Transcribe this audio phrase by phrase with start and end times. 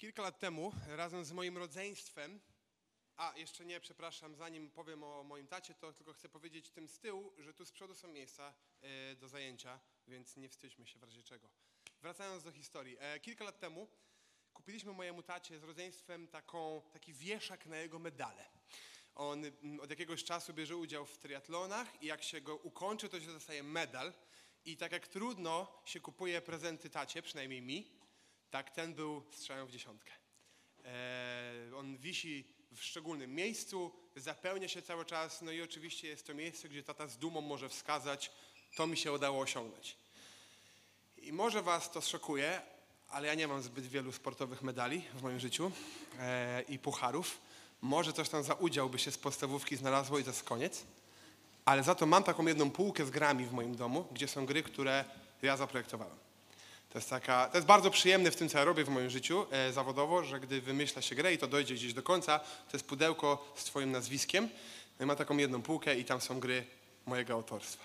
[0.00, 2.40] Kilka lat temu razem z moim rodzeństwem,
[3.16, 6.98] a jeszcze nie, przepraszam, zanim powiem o moim tacie, to tylko chcę powiedzieć tym z
[6.98, 11.02] tyłu, że tu z przodu są miejsca e, do zajęcia, więc nie wstydźmy się w
[11.02, 11.48] razie czego.
[12.02, 12.96] Wracając do historii.
[13.00, 13.88] E, kilka lat temu
[14.52, 18.50] kupiliśmy mojemu tacie z rodzeństwem taką, taki wieszak na jego medale.
[19.14, 23.20] On mm, od jakiegoś czasu bierze udział w triatlonach i jak się go ukończy, to
[23.20, 24.12] się dostaje medal.
[24.64, 27.99] I tak jak trudno się kupuje prezenty tacie, przynajmniej mi,
[28.50, 30.12] tak ten był strzałem w dziesiątkę.
[30.84, 36.34] E, on wisi w szczególnym miejscu, zapełnia się cały czas, no i oczywiście jest to
[36.34, 38.30] miejsce, gdzie tata z dumą może wskazać,
[38.76, 39.96] to mi się udało osiągnąć.
[41.16, 42.62] I może was to szokuje,
[43.08, 45.72] ale ja nie mam zbyt wielu sportowych medali w moim życiu
[46.18, 47.38] e, i pucharów.
[47.80, 50.84] Może coś tam za udział by się z podstawówki znalazło i to jest koniec.
[51.64, 54.62] Ale za to mam taką jedną półkę z grami w moim domu, gdzie są gry,
[54.62, 55.04] które
[55.42, 56.29] ja zaprojektowałem.
[56.92, 59.46] To jest, taka, to jest bardzo przyjemne w tym, co ja robię w moim życiu
[59.50, 62.86] e, zawodowo, że gdy wymyśla się grę i to dojdzie gdzieś do końca, to jest
[62.86, 64.48] pudełko z twoim nazwiskiem.
[65.00, 66.66] No ma taką jedną półkę i tam są gry
[67.06, 67.84] mojego autorstwa.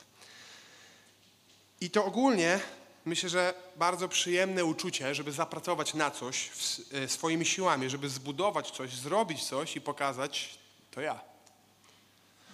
[1.81, 2.59] I to ogólnie
[3.05, 8.71] myślę, że bardzo przyjemne uczucie, żeby zapracować na coś w, e, swoimi siłami, żeby zbudować
[8.71, 10.59] coś, zrobić coś i pokazać,
[10.91, 11.19] to ja.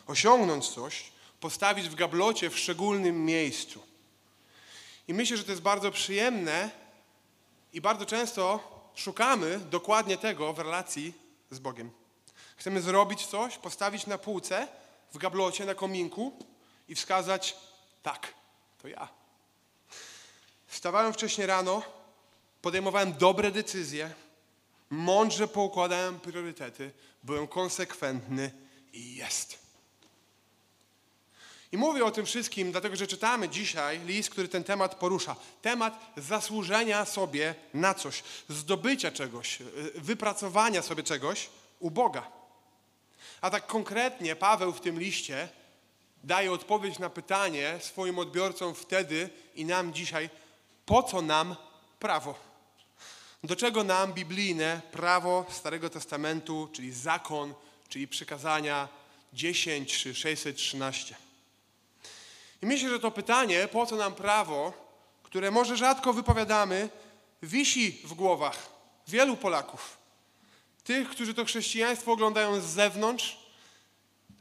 [0.07, 1.03] Osiągnąć coś,
[1.39, 3.90] postawić w gablocie w szczególnym miejscu.
[5.11, 6.69] I myślę, że to jest bardzo przyjemne
[7.73, 8.59] i bardzo często
[8.95, 11.13] szukamy dokładnie tego w relacji
[11.49, 11.91] z Bogiem.
[12.57, 14.67] Chcemy zrobić coś, postawić na półce,
[15.13, 16.39] w gablocie, na kominku
[16.87, 17.57] i wskazać,
[18.03, 18.33] tak,
[18.81, 19.07] to ja.
[20.67, 21.81] Wstawałem wcześniej rano,
[22.61, 24.13] podejmowałem dobre decyzje,
[24.89, 26.91] mądrze poukładałem priorytety,
[27.23, 28.51] byłem konsekwentny
[28.93, 29.60] i jest.
[31.71, 35.35] I mówię o tym wszystkim, dlatego że czytamy dzisiaj list, który ten temat porusza.
[35.61, 41.49] Temat zasłużenia sobie na coś, zdobycia czegoś, y, wypracowania sobie czegoś
[41.79, 42.31] u Boga.
[43.41, 45.49] A tak konkretnie Paweł w tym liście
[46.23, 50.29] daje odpowiedź na pytanie swoim odbiorcom wtedy i nam dzisiaj,
[50.85, 51.55] po co nam
[51.99, 52.35] prawo?
[53.43, 57.53] Do czego nam biblijne prawo Starego Testamentu, czyli zakon,
[57.89, 58.87] czyli przykazania
[59.33, 61.15] 10 czy 613?
[62.61, 64.73] I myślę, że to pytanie, po co nam prawo,
[65.23, 66.89] które może rzadko wypowiadamy,
[67.43, 68.69] wisi w głowach
[69.07, 69.97] wielu Polaków.
[70.83, 73.37] Tych, którzy to chrześcijaństwo oglądają z zewnątrz,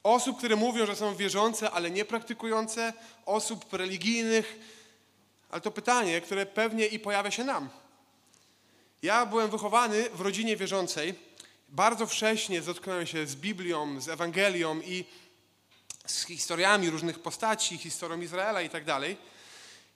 [0.02, 2.92] osób, które mówią, że są wierzące, ale nie praktykujące,
[3.26, 4.58] osób religijnych.
[5.50, 7.68] Ale to pytanie, które pewnie i pojawia się nam.
[9.02, 11.14] Ja byłem wychowany w rodzinie wierzącej.
[11.68, 15.04] Bardzo wcześnie zetknąłem się z Biblią, z Ewangelią i
[16.06, 19.16] z historiami różnych postaci, historią Izraela i tak dalej.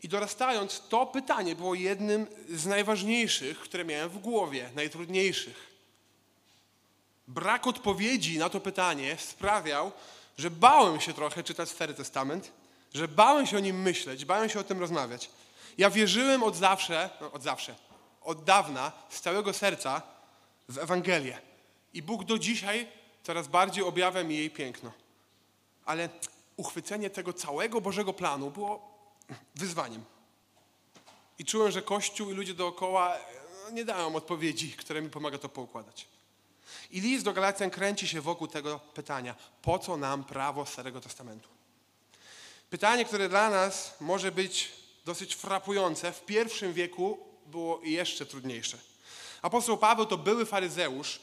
[0.03, 5.75] I dorastając, to pytanie było jednym z najważniejszych, które miałem w głowie, najtrudniejszych.
[7.29, 9.93] Brak odpowiedzi na to pytanie sprawiał,
[10.39, 12.53] że bałem się trochę czytać Stary Testament,
[12.95, 15.31] że bałem się o nim myśleć, bałem się o tym rozmawiać.
[15.79, 17.75] Ja wierzyłem od zawsze, no od zawsze,
[18.23, 20.03] od dawna, z całego serca
[20.69, 21.39] w Ewangelię.
[21.95, 22.89] I Bóg do dzisiaj
[23.23, 25.04] coraz bardziej objawia mi jej piękno
[25.85, 26.09] ale
[26.57, 28.95] uchwycenie tego całego Bożego planu było
[29.55, 30.05] wyzwaniem.
[31.39, 33.17] I czułem, że Kościół i ludzie dookoła
[33.65, 36.07] no, nie dają odpowiedzi, które mi pomaga to poukładać.
[36.91, 41.49] I list do Galacjan kręci się wokół tego pytania: po co nam prawo Starego Testamentu?
[42.71, 44.73] Pytanie, które dla nas może być
[45.05, 48.79] dosyć frapujące, w pierwszym wieku było jeszcze trudniejsze.
[49.43, 51.21] Apostoł Paweł to były faryzeusz,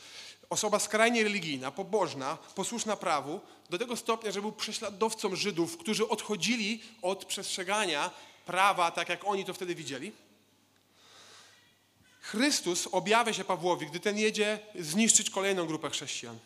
[0.52, 3.40] osoba skrajnie religijna, pobożna, posłuszna prawu,
[3.70, 8.12] do tego stopnia, że był prześladowcą Żydów, którzy odchodzili od przestrzegania
[8.46, 10.12] prawa, tak jak oni to wtedy widzieli.
[12.22, 16.38] Chrystus objawia się Pawłowi, gdy ten jedzie zniszczyć kolejną grupę chrześcijan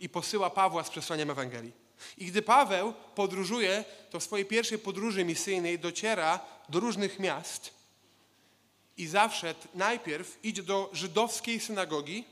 [0.00, 1.72] i posyła Pawła z przesłaniem Ewangelii.
[2.18, 7.70] I gdy Paweł podróżuje, to w swojej pierwszej podróży misyjnej dociera do różnych miast
[8.96, 12.24] i zawsze najpierw idzie do żydowskiej synagogi,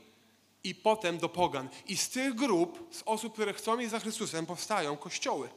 [0.63, 1.69] i potem do pogan.
[1.87, 5.49] I z tych grup, z osób, które chcą iść za Chrystusem, powstają kościoły,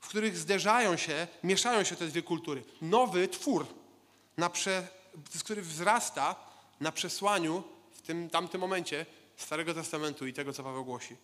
[0.00, 2.62] w których zderzają się, mieszają się te dwie kultury.
[2.82, 3.66] Nowy twór,
[4.36, 4.88] na prze,
[5.44, 6.36] który wzrasta
[6.80, 7.62] na przesłaniu
[7.92, 9.06] w tym tamtym momencie
[9.36, 11.16] Starego Testamentu i tego, co Paweł głosi.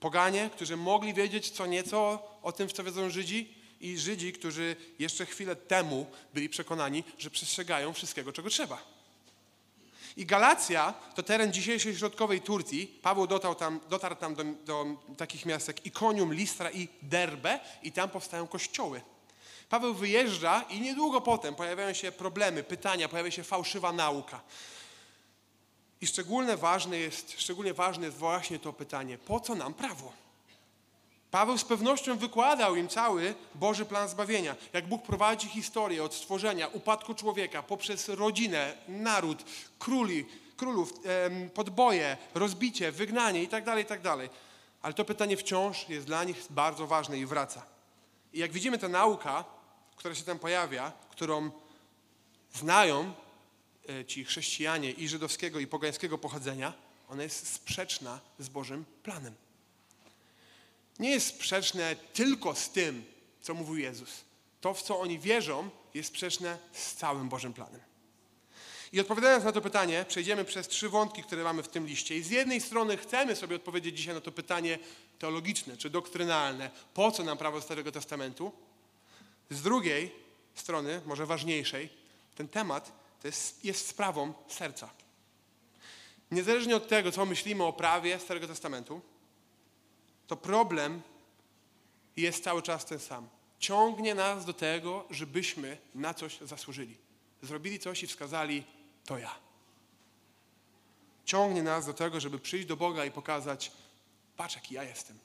[0.00, 4.76] Poganie, którzy mogli wiedzieć co nieco o tym, w co wiedzą Żydzi, i Żydzi, którzy
[4.98, 8.82] jeszcze chwilę temu byli przekonani, że przestrzegają wszystkiego, czego trzeba.
[10.16, 12.86] I Galacja to teren dzisiejszej środkowej Turcji.
[13.02, 14.86] Paweł dotarł tam, dotarł tam do, do
[15.16, 19.00] takich miast jak Ikonium, Listra i Derbe i tam powstają kościoły.
[19.68, 24.40] Paweł wyjeżdża i niedługo potem pojawiają się problemy, pytania, pojawia się fałszywa nauka.
[26.00, 30.12] I szczególnie ważne jest, szczególnie ważne jest właśnie to pytanie, po co nam prawo?
[31.30, 34.56] Paweł z pewnością wykładał im cały Boży plan zbawienia.
[34.72, 39.44] Jak Bóg prowadzi historię od stworzenia, upadku człowieka, poprzez rodzinę, naród,
[39.78, 40.92] króli, królów,
[41.54, 44.02] podboje, rozbicie, wygnanie itd., tak itd.
[44.02, 44.30] Tak
[44.82, 47.66] Ale to pytanie wciąż jest dla nich bardzo ważne i wraca.
[48.32, 49.44] I jak widzimy, ta nauka,
[49.96, 51.50] która się tam pojawia, którą
[52.54, 53.12] znają
[53.88, 56.72] e, ci chrześcijanie i żydowskiego, i pogańskiego pochodzenia,
[57.08, 59.34] ona jest sprzeczna z Bożym planem
[61.00, 63.04] nie jest sprzeczne tylko z tym,
[63.42, 64.10] co mówił Jezus.
[64.60, 67.80] To, w co oni wierzą, jest sprzeczne z całym Bożym planem.
[68.92, 72.16] I odpowiadając na to pytanie, przejdziemy przez trzy wątki, które mamy w tym liście.
[72.16, 74.78] I z jednej strony chcemy sobie odpowiedzieć dzisiaj na to pytanie
[75.18, 78.52] teologiczne czy doktrynalne, po co nam prawo Starego Testamentu.
[79.50, 80.12] Z drugiej
[80.54, 81.88] strony, może ważniejszej,
[82.34, 82.92] ten temat
[83.24, 84.90] jest, jest sprawą serca.
[86.30, 89.00] Niezależnie od tego, co myślimy o prawie Starego Testamentu,
[90.30, 91.02] to problem
[92.16, 93.28] jest cały czas ten sam.
[93.58, 96.96] Ciągnie nas do tego, żebyśmy na coś zasłużyli.
[97.42, 98.64] Zrobili coś i wskazali,
[99.04, 99.34] to ja.
[101.24, 103.72] Ciągnie nas do tego, żeby przyjść do Boga i pokazać,
[104.36, 105.18] patrz jaki ja jestem.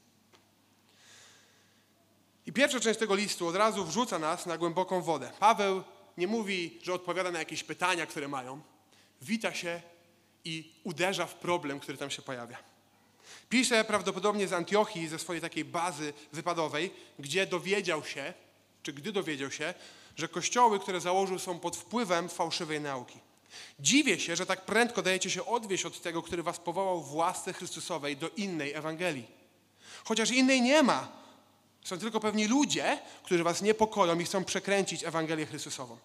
[2.46, 5.32] I pierwsza część tego listu od razu wrzuca nas na głęboką wodę.
[5.40, 5.84] Paweł
[6.18, 8.62] nie mówi, że odpowiada na jakieś pytania, które mają.
[9.22, 9.82] Wita się
[10.46, 12.75] i uderza w problem, który tam się pojawia.
[13.50, 18.34] Pisze prawdopodobnie z Antiochii, ze swojej takiej bazy wypadowej, gdzie dowiedział się,
[18.84, 19.74] czy gdy dowiedział się,
[20.16, 23.20] że kościoły, które założył, są pod wpływem fałszywej nauki.
[23.80, 27.54] Dziwię się, że tak prędko dajecie się odwieść od tego, który was powołał w łasce
[27.54, 29.28] Chrystusowej do innej Ewangelii.
[30.04, 31.08] Chociaż innej nie ma.
[31.84, 35.98] Są tylko pewni ludzie, którzy was niepokoją i chcą przekręcić Ewangelię Chrystusową.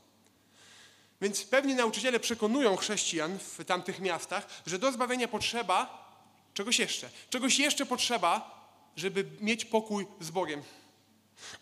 [1.20, 5.99] Więc pewni nauczyciele przekonują chrześcijan w tamtych miastach, że do zbawienia potrzeba
[6.54, 7.10] Czegoś jeszcze.
[7.30, 8.60] Czegoś jeszcze potrzeba,
[8.96, 10.62] żeby mieć pokój z Bogiem.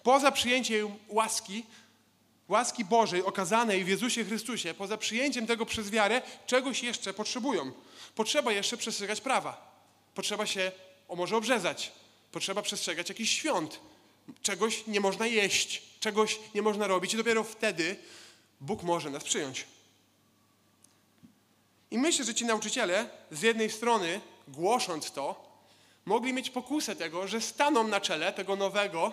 [0.02, 1.64] Poza przyjęciem łaski,
[2.48, 7.72] łaski Bożej okazanej w Jezusie Chrystusie, poza przyjęciem tego przez wiarę, czegoś jeszcze potrzebują.
[8.14, 9.82] Potrzeba jeszcze przestrzegać prawa.
[10.14, 10.72] Potrzeba się
[11.08, 11.92] o może obrzezać.
[12.32, 13.80] Potrzeba przestrzegać jakichś świąt.
[14.42, 17.96] Czegoś nie można jeść, czegoś nie można robić i dopiero wtedy
[18.60, 19.66] Bóg może nas przyjąć.
[21.90, 25.48] I myślę, że ci nauczyciele z jednej strony głosząc to,
[26.04, 29.12] mogli mieć pokusę tego, że staną na czele tego nowego,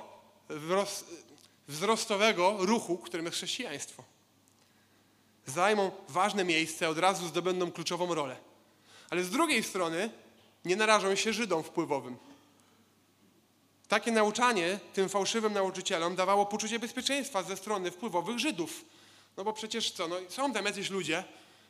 [1.67, 4.03] wzrostowego ruchu, którym jest chrześcijaństwo.
[5.45, 8.37] Zajmą ważne miejsce, od razu zdobędą kluczową rolę.
[9.09, 10.09] Ale z drugiej strony
[10.65, 12.17] nie narażą się Żydom wpływowym.
[13.87, 18.85] Takie nauczanie tym fałszywym nauczycielom dawało poczucie bezpieczeństwa ze strony wpływowych Żydów.
[19.37, 21.23] No bo przecież co, no, są tam jacyś ludzie,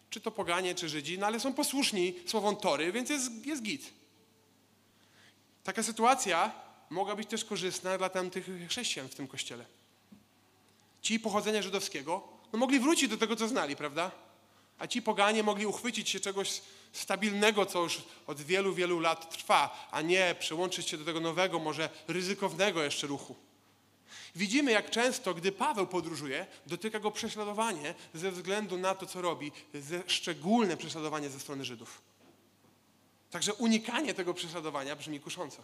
[0.10, 3.94] czy to poganie, czy Żydzi, no ale są posłuszni słowom Tory, więc jest, jest git.
[5.64, 6.52] Taka sytuacja
[6.90, 9.66] mogła być też korzystna dla tamtych chrześcijan w tym kościele.
[11.02, 14.12] Ci pochodzenia żydowskiego no mogli wrócić do tego, co znali, prawda?
[14.80, 16.62] A ci poganie mogli uchwycić się czegoś
[16.94, 21.60] stabilnego, co już od wielu, wielu lat trwa, a nie przyłączyć się do tego nowego,
[21.60, 23.36] może ryzykownego jeszcze ruchu.
[24.36, 29.52] Widzimy, jak często, gdy Paweł podróżuje, dotyka go prześladowanie ze względu na to, co robi,
[29.74, 32.02] ze szczególne prześladowanie ze strony Żydów.
[33.32, 35.64] Także unikanie tego prześladowania brzmi kusząco.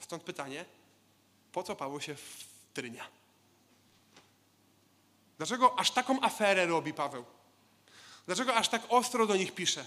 [0.00, 0.64] Stąd pytanie,
[1.52, 3.08] po co Paweł się wtrynia?
[5.38, 7.24] Dlaczego aż taką aferę robi Paweł?
[8.26, 9.86] Dlaczego aż tak ostro do nich pisze?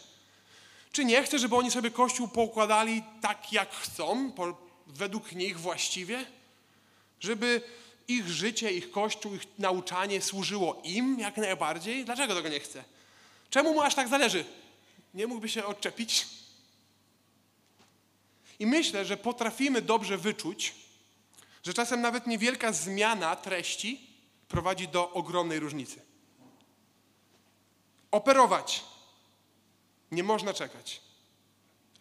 [0.91, 4.57] Czy nie chce, żeby oni sobie Kościół poukładali tak, jak chcą, po,
[4.87, 6.25] według nich właściwie?
[7.21, 7.61] Żeby
[8.07, 12.05] ich życie, ich kościół, ich nauczanie służyło im jak najbardziej?
[12.05, 12.83] Dlaczego tego nie chce?
[13.49, 14.45] Czemu mu aż tak zależy?
[15.13, 16.27] Nie mógłby się odczepić?
[18.59, 20.75] I myślę, że potrafimy dobrze wyczuć,
[21.63, 24.07] że czasem nawet niewielka zmiana treści
[24.47, 26.01] prowadzi do ogromnej różnicy.
[28.11, 28.83] Operować
[30.11, 31.01] nie można czekać.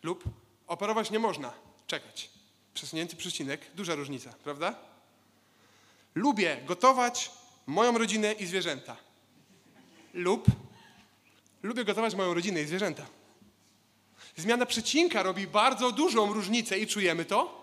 [0.03, 0.25] Lub
[0.67, 1.53] operować nie można
[1.87, 2.31] czekać.
[2.75, 4.90] Przesunięty przecinek, duża różnica, prawda?
[6.15, 7.31] Lubię gotować
[7.67, 8.97] moją rodzinę i zwierzęta.
[10.15, 10.47] Lub
[11.63, 13.07] lubię gotować moją rodzinę i zwierzęta.
[14.37, 17.61] Zmiana przecinka robi bardzo dużą różnicę i czujemy to.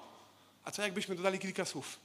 [0.63, 1.99] A co jakbyśmy dodali kilka słów?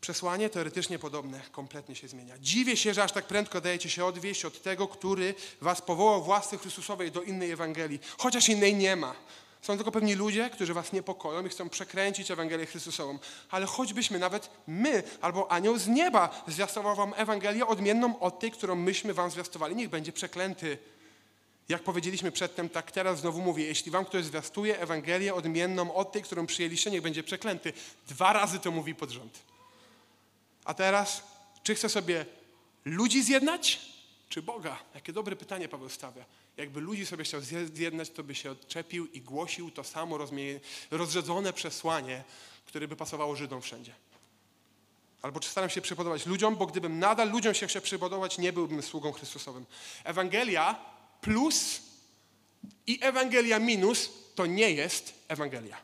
[0.00, 2.38] Przesłanie teoretycznie podobne, kompletnie się zmienia.
[2.38, 6.28] Dziwię się, że aż tak prędko dajecie się odwieść od tego, który was powołał w
[6.28, 9.14] łasce Chrystusowej do innej Ewangelii, chociaż innej nie ma.
[9.62, 13.18] Są tylko pewni ludzie, którzy was niepokoją i chcą przekręcić Ewangelię Chrystusową.
[13.50, 18.74] Ale choćbyśmy nawet my albo anioł z nieba zwiastował wam Ewangelię odmienną od tej, którą
[18.74, 20.78] myśmy wam zwiastowali, niech będzie przeklęty.
[21.68, 26.22] Jak powiedzieliśmy przedtem, tak teraz znowu mówię, jeśli wam ktoś zwiastuje Ewangelię odmienną od tej,
[26.22, 27.72] którą przyjęliście, niech będzie przeklęty.
[28.08, 29.38] Dwa razy to mówi pod rząd.
[30.64, 31.22] A teraz,
[31.62, 32.26] czy chce sobie
[32.84, 33.80] ludzi zjednać,
[34.28, 34.78] czy Boga?
[34.94, 36.24] Jakie dobre pytanie Paweł stawia.
[36.56, 37.40] Jakby ludzi sobie chciał
[37.74, 40.18] zjednać, to by się odczepił i głosił to samo
[40.90, 42.24] rozrzedzone przesłanie,
[42.66, 43.94] które by pasowało Żydom wszędzie.
[45.22, 48.82] Albo czy staram się przypodobać ludziom, bo gdybym nadal ludziom się chciał przypodobać, nie byłbym
[48.82, 49.66] sługą Chrystusowym.
[50.04, 50.84] Ewangelia
[51.20, 51.82] plus
[52.86, 55.76] i Ewangelia minus to nie jest Ewangelia.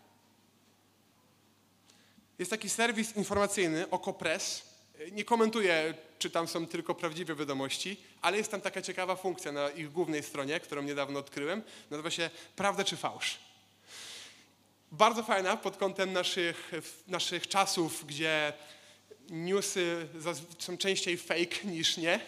[2.38, 4.62] Jest taki serwis informacyjny Okopres.
[5.12, 9.70] Nie komentuję, czy tam są tylko prawdziwe wiadomości, ale jest tam taka ciekawa funkcja na
[9.70, 11.62] ich głównej stronie, którą niedawno odkryłem.
[11.90, 13.38] Nazywa się Prawda czy Fałsz.
[14.92, 16.72] Bardzo fajna pod kątem naszych,
[17.08, 18.52] naszych czasów, gdzie
[19.30, 20.08] newsy
[20.58, 22.20] są częściej fake niż nie.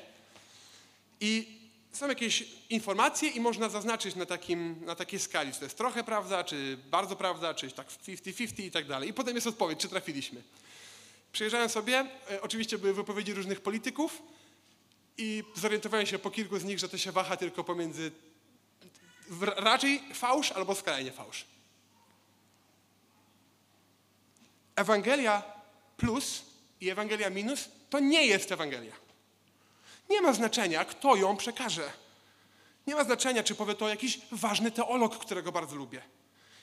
[1.21, 1.59] I
[1.93, 6.05] są jakieś informacje i można zaznaczyć na, takim, na takiej skali, czy to jest trochę
[6.05, 9.09] prawda, czy bardzo prawda, czy tak 50-50 i tak dalej.
[9.09, 10.43] I potem jest odpowiedź, czy trafiliśmy.
[11.33, 14.23] Przyjeżdżałem sobie, e, oczywiście były wypowiedzi różnych polityków
[15.19, 18.13] i zorientowałem się po kilku z nich, że to się waha tylko pomiędzy
[19.57, 21.45] raczej fałsz albo skrajnie fałsz.
[24.77, 25.43] Ewangelia
[25.97, 26.43] plus
[26.81, 28.93] i Ewangelia minus to nie jest Ewangelia.
[30.11, 31.93] Nie ma znaczenia, kto ją przekaże.
[32.87, 36.03] Nie ma znaczenia, czy powie to jakiś ważny teolog, którego bardzo lubię.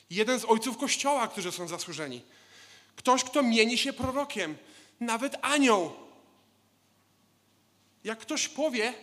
[0.09, 2.21] Jeden z ojców Kościoła, którzy są zasłużeni.
[2.95, 4.57] Ktoś, kto mieni się prorokiem.
[4.99, 5.93] Nawet anioł.
[8.03, 8.93] Jak ktoś powie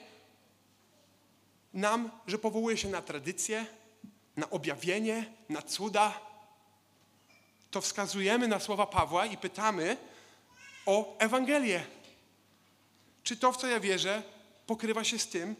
[1.75, 3.66] nam, że powołuje się na tradycję,
[4.37, 6.20] na objawienie, na cuda,
[7.70, 9.96] to wskazujemy na słowa Pawła i pytamy
[10.87, 11.87] o Ewangelię.
[13.22, 14.22] Czy to, w co ja wierzę,
[14.66, 15.56] pokrywa się z tym,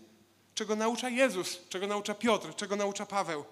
[0.55, 3.45] czego naucza Jezus, czego naucza Piotr, czego naucza Paweł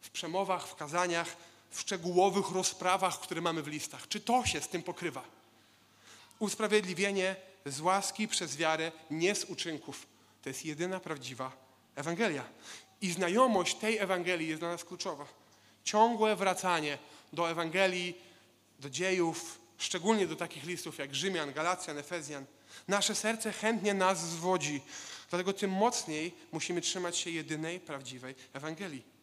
[0.00, 1.36] w przemowach, w kazaniach,
[1.76, 4.08] w szczegółowych rozprawach, które mamy w listach.
[4.08, 5.24] Czy to się z tym pokrywa?
[6.38, 10.06] Usprawiedliwienie z łaski przez wiarę, nie z uczynków.
[10.42, 11.52] To jest jedyna prawdziwa
[11.94, 12.44] Ewangelia.
[13.00, 15.26] I znajomość tej Ewangelii jest dla nas kluczowa.
[15.84, 16.98] Ciągłe wracanie
[17.32, 18.14] do Ewangelii,
[18.78, 22.46] do dziejów, szczególnie do takich listów jak Rzymian, Galacjan, Efezjan.
[22.88, 24.80] Nasze serce chętnie nas zwodzi,
[25.30, 29.15] dlatego tym mocniej musimy trzymać się jedynej prawdziwej Ewangelii.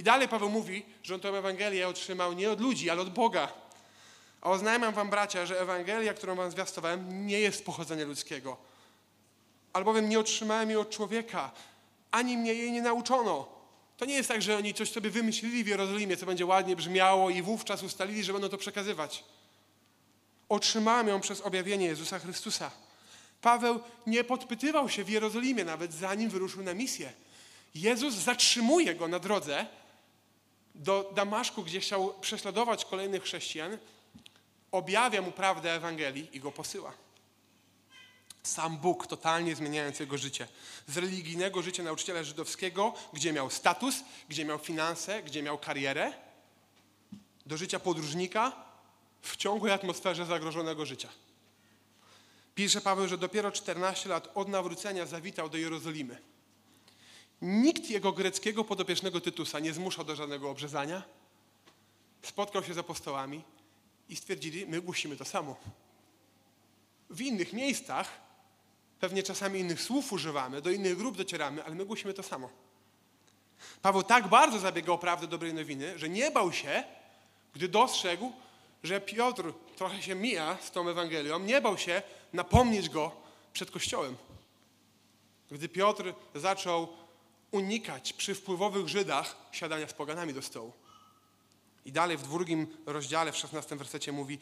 [0.00, 3.52] I dalej Paweł mówi, że on tę Ewangelię otrzymał nie od ludzi, ale od Boga.
[4.40, 8.56] A oznajmiam wam, bracia, że Ewangelia, którą wam zwiastowałem, nie jest pochodzenia ludzkiego.
[9.72, 11.50] Albowiem nie otrzymałem jej od człowieka,
[12.10, 13.48] ani mnie jej nie nauczono.
[13.96, 17.30] To nie jest tak, że oni coś sobie wymyślili w Jerozolimie, co będzie ładnie brzmiało
[17.30, 19.24] i wówczas ustalili, że będą to przekazywać.
[20.48, 22.70] Otrzymałem ją przez objawienie Jezusa Chrystusa.
[23.40, 27.12] Paweł nie podpytywał się w Jerozolimie nawet zanim wyruszył na misję.
[27.74, 29.66] Jezus zatrzymuje go na drodze
[30.74, 33.78] do Damaszku, gdzie chciał prześladować kolejnych chrześcijan,
[34.72, 36.92] objawia mu prawdę Ewangelii i go posyła.
[38.42, 40.48] Sam Bóg totalnie zmieniając jego życie.
[40.86, 43.94] Z religijnego życia nauczyciela żydowskiego, gdzie miał status,
[44.28, 46.12] gdzie miał finanse, gdzie miał karierę,
[47.46, 48.52] do życia podróżnika
[49.22, 51.08] w ciągłej atmosferze zagrożonego życia.
[52.54, 56.29] Pisze Paweł, że dopiero 14 lat od nawrócenia zawitał do Jerozolimy.
[57.42, 61.02] Nikt jego greckiego podopiecznego Tytusa nie zmuszał do żadnego obrzezania.
[62.22, 63.42] Spotkał się z apostołami
[64.08, 65.56] i stwierdzili, my głosimy to samo.
[67.10, 68.20] W innych miejscach,
[69.00, 72.50] pewnie czasami innych słów używamy, do innych grup docieramy, ale my głosimy to samo.
[73.82, 76.84] Paweł tak bardzo zabiegał o prawdę dobrej nowiny, że nie bał się,
[77.54, 78.32] gdy dostrzegł,
[78.82, 83.12] że Piotr trochę się mija z tą Ewangelią, nie bał się napomnieć go
[83.52, 84.16] przed Kościołem.
[85.50, 86.88] Gdy Piotr zaczął
[87.50, 90.72] unikać przy wpływowych Żydach siadania z poganami do stołu.
[91.84, 94.38] I dalej w drugim rozdziale, w szesnastym wersecie mówi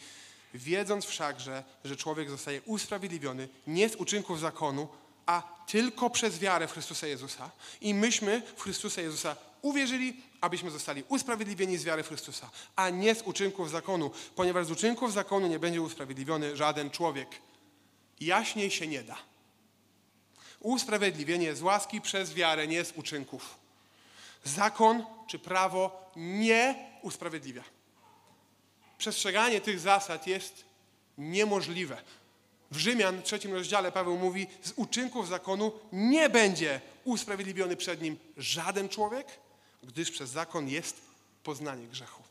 [0.54, 4.88] wiedząc wszakże, że człowiek zostaje usprawiedliwiony nie z uczynków zakonu,
[5.26, 7.50] a tylko przez wiarę w Chrystusa Jezusa.
[7.80, 13.14] I myśmy w Chrystusa Jezusa uwierzyli, abyśmy zostali usprawiedliwieni z wiary w Chrystusa, a nie
[13.14, 17.28] z uczynków zakonu, ponieważ z uczynków zakonu nie będzie usprawiedliwiony żaden człowiek.
[18.20, 19.16] Jaśniej się nie da.
[20.60, 23.58] Usprawiedliwienie z łaski przez wiarę, nie z uczynków.
[24.44, 27.64] Zakon czy prawo nie usprawiedliwia.
[28.98, 30.64] Przestrzeganie tych zasad jest
[31.18, 32.02] niemożliwe.
[32.70, 38.88] W Rzymian, trzecim rozdziale, Paweł mówi: Z uczynków zakonu nie będzie usprawiedliwiony przed nim żaden
[38.88, 39.26] człowiek,
[39.82, 41.00] gdyż przez zakon jest
[41.42, 42.22] poznanie grzechu.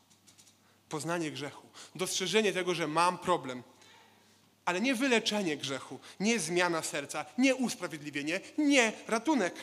[0.89, 1.67] Poznanie grzechu.
[1.95, 3.63] Dostrzeżenie tego, że mam problem.
[4.67, 9.55] Ale nie wyleczenie grzechu, nie zmiana serca, nie usprawiedliwienie, nie ratunek.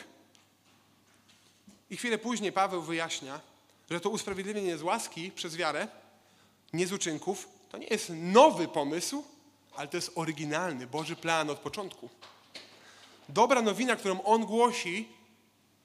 [1.89, 3.41] I chwilę później Paweł wyjaśnia,
[3.91, 5.87] że to usprawiedliwienie z łaski przez wiarę,
[6.73, 9.23] nie z uczynków, to nie jest nowy pomysł,
[9.75, 12.09] ale to jest oryginalny, Boży plan od początku.
[13.29, 15.09] Dobra nowina, którą on głosi,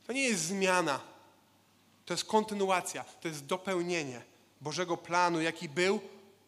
[0.06, 1.00] to nie jest zmiana,
[2.04, 4.22] to jest kontynuacja, to jest dopełnienie
[4.60, 6.00] Bożego planu, jaki był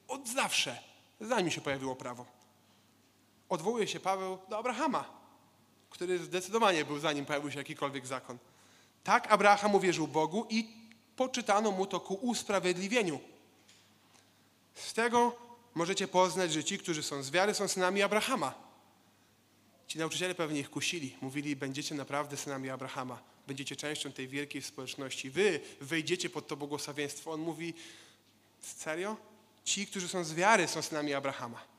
[0.08, 0.78] od zawsze,
[1.20, 2.41] zanim się pojawiło prawo.
[3.52, 5.04] Odwołuje się Paweł do Abrahama,
[5.90, 8.38] który zdecydowanie był zanim pojawił się jakikolwiek zakon.
[9.04, 10.68] Tak Abraham uwierzył Bogu i
[11.16, 13.21] poczytano mu to ku usprawiedliwieniu.
[14.75, 15.37] Z tego
[15.75, 18.54] możecie poznać, że ci, którzy są z wiary, są synami Abrahama.
[19.87, 21.16] Ci nauczyciele pewnie ich kusili.
[21.21, 23.23] Mówili, będziecie naprawdę synami Abrahama.
[23.47, 25.30] Będziecie częścią tej wielkiej społeczności.
[25.30, 27.32] Wy wejdziecie pod to błogosławieństwo.
[27.32, 27.75] On mówi,
[28.61, 29.16] serio?
[29.64, 31.71] Ci, którzy są z wiary, są synami Abrahama.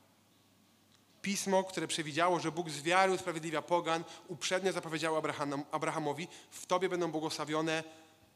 [1.23, 6.89] Pismo, które przewidziało, że Bóg z wiary usprawiedliwia pogan, uprzednio zapowiedziało Abraham, Abrahamowi, w Tobie
[6.89, 7.83] będą błogosławione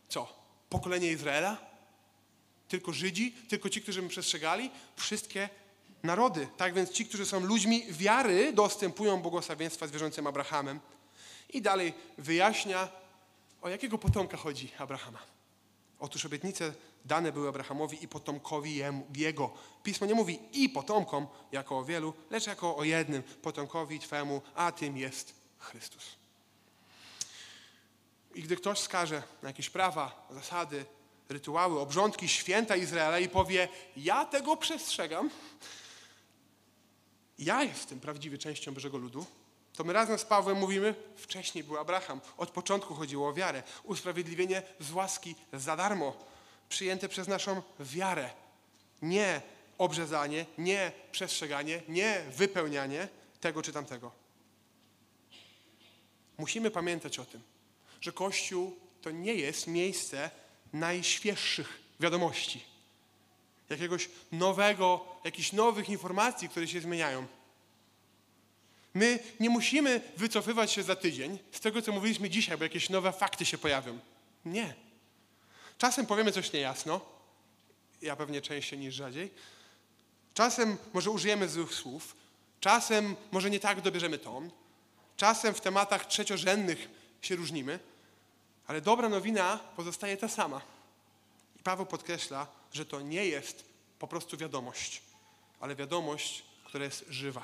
[0.10, 0.34] co?
[0.70, 1.58] Pokolenie Izraela?
[2.68, 3.32] Tylko Żydzi?
[3.32, 4.72] Tylko ci, którzy by przestrzegali?
[4.96, 5.50] Wszystkie
[6.04, 6.48] narody.
[6.58, 10.80] Tak więc ci, którzy są ludźmi wiary, dostępują błogosławieństwa z wierzącym Abrahamem.
[11.50, 12.88] I dalej wyjaśnia,
[13.62, 15.20] o jakiego potomka chodzi Abrahama.
[16.00, 16.74] Otóż obietnice
[17.06, 18.82] dane były Abrahamowi i potomkowi
[19.16, 19.54] jego.
[19.84, 24.72] Pismo nie mówi i potomkom, jako o wielu, lecz jako o jednym potomkowi Twemu, a
[24.72, 26.04] tym jest Chrystus.
[28.36, 30.86] I gdy ktoś skaże na jakieś prawa, zasady,
[31.30, 35.30] rytuały, obrządki, święta Izraela i powie, ja tego przestrzegam,
[37.40, 39.26] ja jestem prawdziwie częścią Bożego Ludu,
[39.78, 44.64] to my razem z Pawłem mówimy, wcześniej był Abraham, od początku chodziło o wiarę, usprawiedliwienie
[44.80, 46.14] z łaski za darmo,
[46.70, 48.30] przyjęte przez naszą wiarę.
[49.02, 49.42] Nie
[49.78, 53.08] obrzezanie, nie przestrzeganie, nie wypełnianie
[53.40, 54.12] tego czy tamtego.
[56.38, 57.42] Musimy pamiętać o tym,
[58.02, 60.32] że Kościół to nie jest miejsce
[60.74, 62.64] najświeższych wiadomości,
[63.70, 67.28] jakiegoś nowego, jakichś nowych informacji, które się zmieniają.
[68.94, 73.12] My nie musimy wycofywać się za tydzień z tego, co mówiliśmy dzisiaj, bo jakieś nowe
[73.12, 74.00] fakty się pojawią.
[74.46, 74.87] Nie.
[75.78, 77.02] Czasem powiemy coś niejasno,
[78.02, 79.34] ja pewnie częściej niż rzadziej.
[80.34, 82.16] Czasem może użyjemy złych słów,
[82.60, 84.52] czasem może nie tak dobierzemy ton,
[85.18, 86.90] czasem w tematach trzeciorzędnych
[87.22, 87.80] się różnimy,
[88.68, 90.62] ale dobra nowina pozostaje ta sama.
[91.60, 93.66] I Paweł podkreśla, że to nie jest
[94.00, 95.02] po prostu wiadomość,
[95.60, 97.44] ale wiadomość, która jest żywa.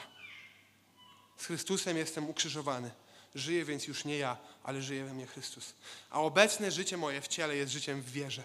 [1.37, 2.91] Z Chrystusem jestem ukrzyżowany.
[3.35, 5.73] Żyję więc już nie ja, ale żyje we mnie Chrystus.
[6.09, 8.43] A obecne życie moje w ciele jest życiem w wierze,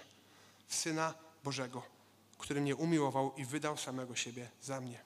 [0.67, 1.83] w Syna Bożego,
[2.39, 5.01] który mnie umiłował i wydał samego siebie za mnie.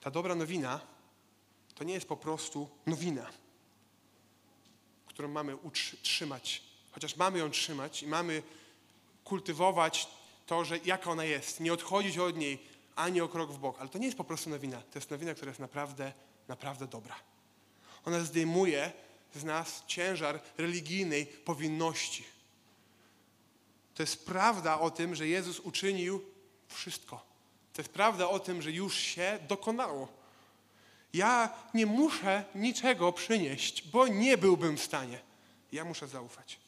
[0.00, 0.80] Ta dobra nowina
[1.74, 3.30] to nie jest po prostu nowina,
[5.06, 6.62] którą mamy utrzymać.
[6.92, 8.42] Chociaż mamy ją trzymać i mamy
[9.24, 10.08] kultywować
[10.46, 12.58] to, że jaka ona jest, nie odchodzić od niej
[12.96, 13.76] ani o krok w bok.
[13.80, 14.80] Ale to nie jest po prostu nowina.
[14.80, 16.12] To jest nowina, która jest naprawdę,
[16.48, 17.14] naprawdę dobra.
[18.04, 18.92] Ona zdejmuje
[19.34, 22.24] z nas ciężar religijnej powinności.
[23.94, 26.24] To jest prawda o tym, że Jezus uczynił
[26.68, 27.24] wszystko.
[27.72, 30.08] To jest prawda o tym, że już się dokonało.
[31.12, 35.18] Ja nie muszę niczego przynieść, bo nie byłbym w stanie.
[35.72, 36.58] Ja muszę zaufać.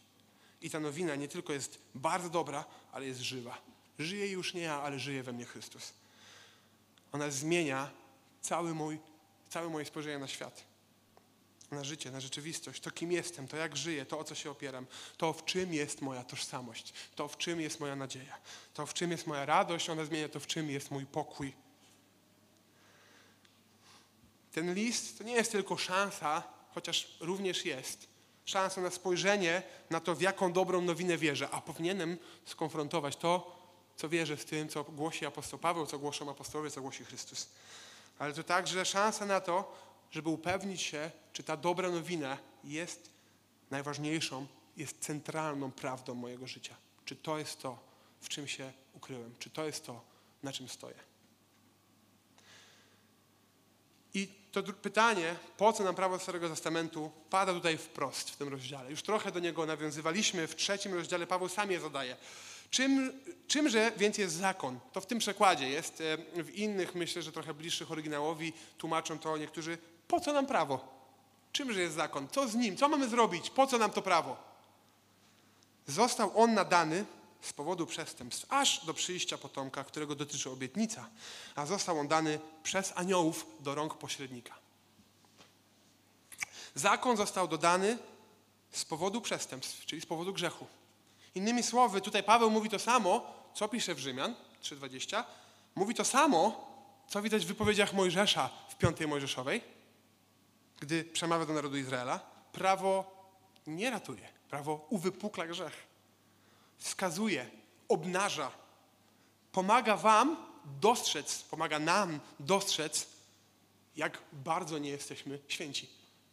[0.63, 3.59] I ta nowina nie tylko jest bardzo dobra, ale jest żywa.
[3.99, 5.93] Żyje już nie ja, ale żyje we mnie Chrystus.
[7.13, 7.91] Ona zmienia
[8.41, 8.99] cały mój,
[9.49, 10.76] całe moje spojrzenie na świat
[11.71, 14.87] na życie, na rzeczywistość, to kim jestem, to jak żyję, to o co się opieram,
[15.17, 18.39] to w czym jest moja tożsamość, to w czym jest moja nadzieja,
[18.75, 21.53] to w czym jest moja radość, ona zmienia to w czym jest mój pokój.
[24.53, 26.43] Ten list to nie jest tylko szansa,
[26.75, 28.07] chociaż również jest,
[28.45, 33.57] szansa na spojrzenie na to, w jaką dobrą nowinę wierzę, a powinienem skonfrontować to,
[33.97, 37.49] co wierzę z tym, co głosi apostoł Paweł, co głoszą apostołowie, co głosi Chrystus.
[38.19, 39.77] Ale to także szansa na to,
[40.11, 43.11] żeby upewnić się, czy ta dobra nowina jest
[43.71, 46.75] najważniejszą, jest centralną prawdą mojego życia.
[47.05, 47.79] Czy to jest to,
[48.21, 49.35] w czym się ukryłem?
[49.39, 50.05] Czy to jest to,
[50.43, 50.97] na czym stoję?
[54.15, 58.91] I to pytanie, po co nam prawo Starego Testamentu, pada tutaj wprost w tym rozdziale.
[58.91, 60.47] Już trochę do niego nawiązywaliśmy.
[60.47, 62.17] W trzecim rozdziale Paweł sam je zadaje.
[62.71, 63.13] Czym,
[63.47, 64.81] czymże więc jest zakon?
[64.93, 66.01] To w tym przekładzie jest.
[66.37, 70.97] E, w innych, myślę, że trochę bliższych oryginałowi, tłumaczą to niektórzy po co nam prawo?
[71.53, 72.29] Czymże jest zakon?
[72.29, 72.77] Co z nim?
[72.77, 73.51] Co mamy zrobić?
[73.51, 74.37] Po co nam to prawo?
[75.87, 77.05] Został on nadany
[77.41, 81.09] z powodu przestępstw, aż do przyjścia potomka, którego dotyczy obietnica,
[81.55, 84.55] a został on dany przez aniołów do rąk pośrednika.
[86.75, 87.99] Zakon został dodany
[88.71, 90.67] z powodu przestępstw, czyli z powodu grzechu.
[91.35, 95.25] Innymi słowy, tutaj Paweł mówi to samo, co pisze w Rzymian 3:20.
[95.75, 96.71] Mówi to samo,
[97.09, 99.76] co widać w wypowiedziach Mojżesza w piątej Mojżeszowej,
[100.81, 102.19] gdy przemawia do narodu Izraela.
[102.53, 103.17] Prawo
[103.67, 105.87] nie ratuje, prawo uwypukla grzech.
[106.79, 107.51] Wskazuje,
[107.89, 108.51] obnaża,
[109.53, 110.37] pomaga wam
[110.81, 113.07] dostrzec, pomaga nam dostrzec,
[113.97, 115.91] jak bardzo nie jesteśmy święci,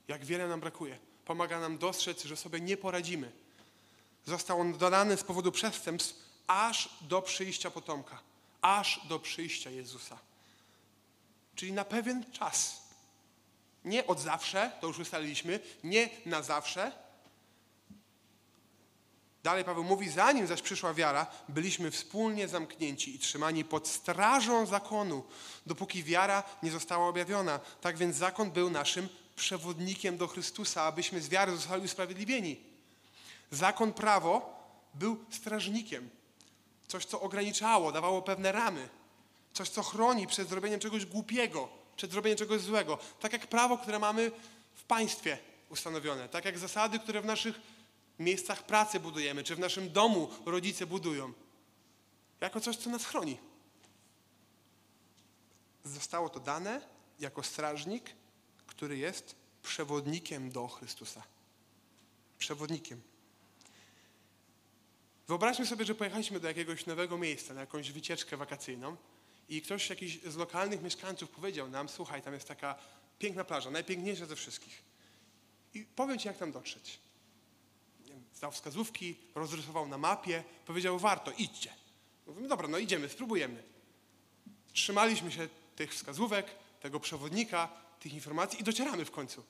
[0.08, 1.00] jak wiele nam brakuje.
[1.26, 3.32] Pomaga nam dostrzec, że sobie nie poradzimy.
[4.26, 6.16] Został on dodany z powodu przestępstw
[6.48, 8.20] aż do przyjścia potomka,
[8.62, 10.20] aż do przyjścia Jezusa.
[11.56, 12.83] Czyli na pewien czas.
[13.86, 16.92] Nie od zawsze, to już ustaliliśmy, nie na zawsze.
[19.44, 25.24] Dalej Paweł mówi, zanim zaś przyszła wiara, byliśmy wspólnie zamknięci i trzymani pod strażą zakonu,
[25.66, 27.60] dopóki wiara nie została objawiona.
[27.82, 32.60] Tak więc zakon był naszym przewodnikiem do Chrystusa, abyśmy z wiary zostali usprawiedliwieni.
[33.52, 34.60] Zakon, prawo
[34.94, 36.10] był strażnikiem.
[36.88, 38.90] Coś, co ograniczało, dawało pewne ramy.
[39.54, 42.98] Coś, co chroni przed zrobieniem czegoś głupiego, przed zrobieniem czegoś złego.
[43.20, 44.32] Tak jak prawo, które mamy
[44.74, 45.38] w państwie
[45.70, 46.30] ustanowione.
[46.30, 47.56] Tak jak zasady, które w naszych
[48.20, 51.34] miejscach pracy budujemy, czy w naszym domu rodzice budują.
[52.42, 53.38] Jako coś, co nas chroni.
[55.84, 56.82] Zostało to dane
[57.20, 58.10] jako strażnik,
[58.68, 61.24] który jest przewodnikiem do Chrystusa.
[62.38, 63.02] Przewodnikiem.
[65.28, 68.98] Wyobraźmy sobie, że pojechaliśmy do jakiegoś nowego miejsca, na jakąś wycieczkę wakacyjną
[69.50, 72.76] i ktoś jakiś z lokalnych mieszkańców powiedział nam, słuchaj, tam jest taka
[73.20, 74.84] piękna plaża, najpiękniejsza ze wszystkich.
[75.74, 77.00] I powiem ci, jak tam dotrzeć.
[78.36, 81.74] Zdał wskazówki, rozrysował na mapie, powiedział, warto, idźcie.
[82.28, 83.64] Mówimy, dobra, no idziemy, spróbujemy.
[84.74, 86.46] Trzymaliśmy się tych wskazówek,
[86.82, 89.44] tego przewodnika, tych informacji i docieramy w końcu.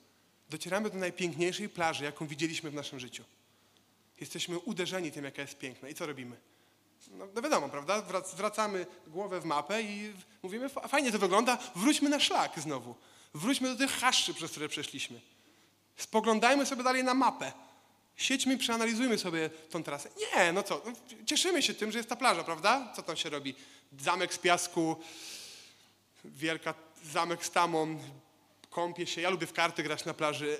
[0.50, 3.24] Docieramy do najpiękniejszej plaży, jaką widzieliśmy w naszym życiu.
[4.20, 5.88] Jesteśmy uderzeni tym, jaka jest piękna.
[5.88, 6.36] I co robimy?
[7.10, 8.02] No, no wiadomo, prawda?
[8.26, 10.12] Zwracamy głowę w mapę i
[10.42, 12.94] mówimy, fajnie to wygląda, wróćmy na szlak znowu.
[13.34, 15.20] Wróćmy do tych haszczy, przez które przeszliśmy.
[15.96, 17.52] Spoglądajmy sobie dalej na mapę.
[18.16, 20.08] Siedźmy przeanalizujmy sobie tą trasę.
[20.16, 20.92] Nie, no co, no,
[21.26, 22.92] cieszymy się tym, że jest ta plaża, prawda?
[22.96, 23.54] Co tam się robi?
[24.00, 24.96] Zamek z piasku,
[26.24, 27.98] wielka zamek z tamą,
[28.70, 29.20] kąpie się.
[29.20, 30.58] Ja lubię w karty grać na plaży.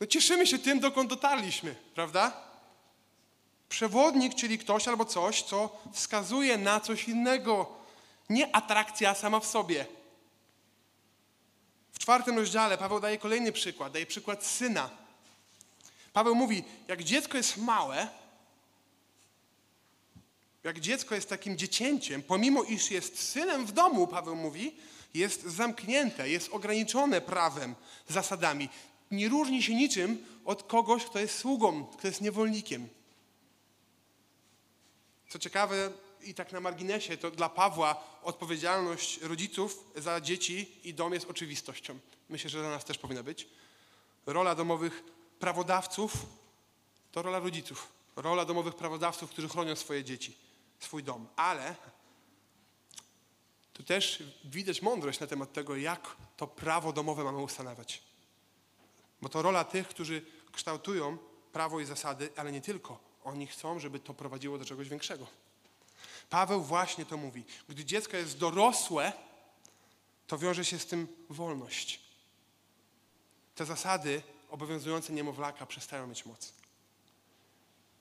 [0.00, 2.47] No cieszymy się tym, dokąd dotarliśmy, prawda?
[3.68, 7.76] Przewodnik, czyli ktoś albo coś, co wskazuje na coś innego.
[8.28, 9.86] Nie atrakcja sama w sobie.
[11.92, 14.90] W czwartym rozdziale Paweł daje kolejny przykład, daje przykład syna.
[16.12, 18.08] Paweł mówi, jak dziecko jest małe,
[20.64, 24.76] jak dziecko jest takim dziecięciem, pomimo iż jest synem w domu, Paweł mówi,
[25.14, 27.74] jest zamknięte, jest ograniczone prawem,
[28.08, 28.68] zasadami.
[29.10, 32.88] Nie różni się niczym od kogoś, kto jest sługą, kto jest niewolnikiem.
[35.28, 41.12] Co ciekawe, i tak na marginesie, to dla Pawła odpowiedzialność rodziców za dzieci i dom
[41.12, 41.98] jest oczywistością.
[42.28, 43.48] Myślę, że dla nas też powinna być.
[44.26, 45.04] Rola domowych
[45.38, 46.12] prawodawców
[47.12, 47.88] to rola rodziców.
[48.16, 50.36] Rola domowych prawodawców, którzy chronią swoje dzieci,
[50.80, 51.28] swój dom.
[51.36, 51.74] Ale
[53.72, 58.02] tu też widać mądrość na temat tego, jak to prawo domowe mamy ustanawiać.
[59.22, 61.18] Bo to rola tych, którzy kształtują
[61.52, 63.07] prawo i zasady, ale nie tylko.
[63.28, 65.26] Oni chcą, żeby to prowadziło do czegoś większego.
[66.30, 67.44] Paweł właśnie to mówi.
[67.68, 69.12] Gdy dziecko jest dorosłe,
[70.26, 72.00] to wiąże się z tym wolność.
[73.54, 76.52] Te zasady obowiązujące niemowlaka przestają mieć moc.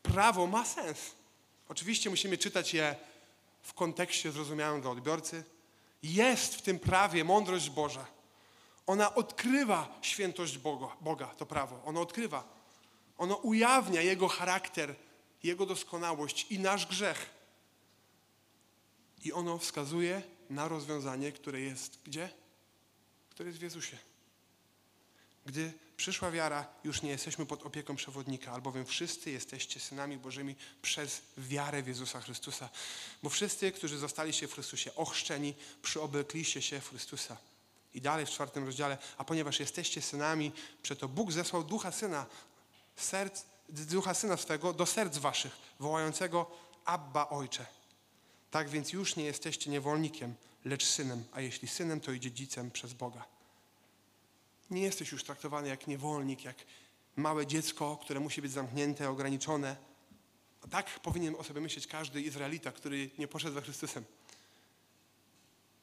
[0.03, 0.99] Prawo ma sens.
[1.69, 2.95] Oczywiście musimy czytać je
[3.61, 5.43] w kontekście zrozumiałym dla odbiorcy.
[6.03, 8.05] Jest w tym prawie mądrość Boża.
[8.85, 11.81] Ona odkrywa świętość Boga, Boga, to prawo.
[11.85, 12.43] Ono odkrywa.
[13.17, 14.95] Ono ujawnia Jego charakter,
[15.43, 17.29] Jego doskonałość i nasz grzech.
[19.23, 22.29] I ono wskazuje na rozwiązanie, które jest gdzie?
[23.29, 23.97] Które jest w Jezusie.
[25.45, 31.21] Gdy przyszła wiara, już nie jesteśmy pod opieką przewodnika, albowiem wszyscy jesteście synami Bożymi przez
[31.37, 32.69] wiarę w Jezusa Chrystusa.
[33.23, 37.37] Bo wszyscy, którzy zostaliście w Chrystusie ochrzczeni, przyoblekliście się w Chrystusa.
[37.93, 40.51] I dalej w czwartym rozdziale, a ponieważ jesteście synami,
[40.83, 42.25] przeto Bóg zesłał ducha syna,
[42.95, 46.51] serc, ducha syna swego do serc waszych, wołającego
[46.85, 47.65] Abba Ojcze.
[48.51, 52.93] Tak więc już nie jesteście niewolnikiem, lecz synem, a jeśli synem, to i dziedzicem przez
[52.93, 53.25] Boga.
[54.69, 56.55] Nie jesteś już traktowany jak niewolnik, jak
[57.15, 59.75] małe dziecko, które musi być zamknięte, ograniczone.
[60.69, 64.05] Tak powinien o sobie myśleć każdy Izraelita, który nie poszedł za Chrystusem.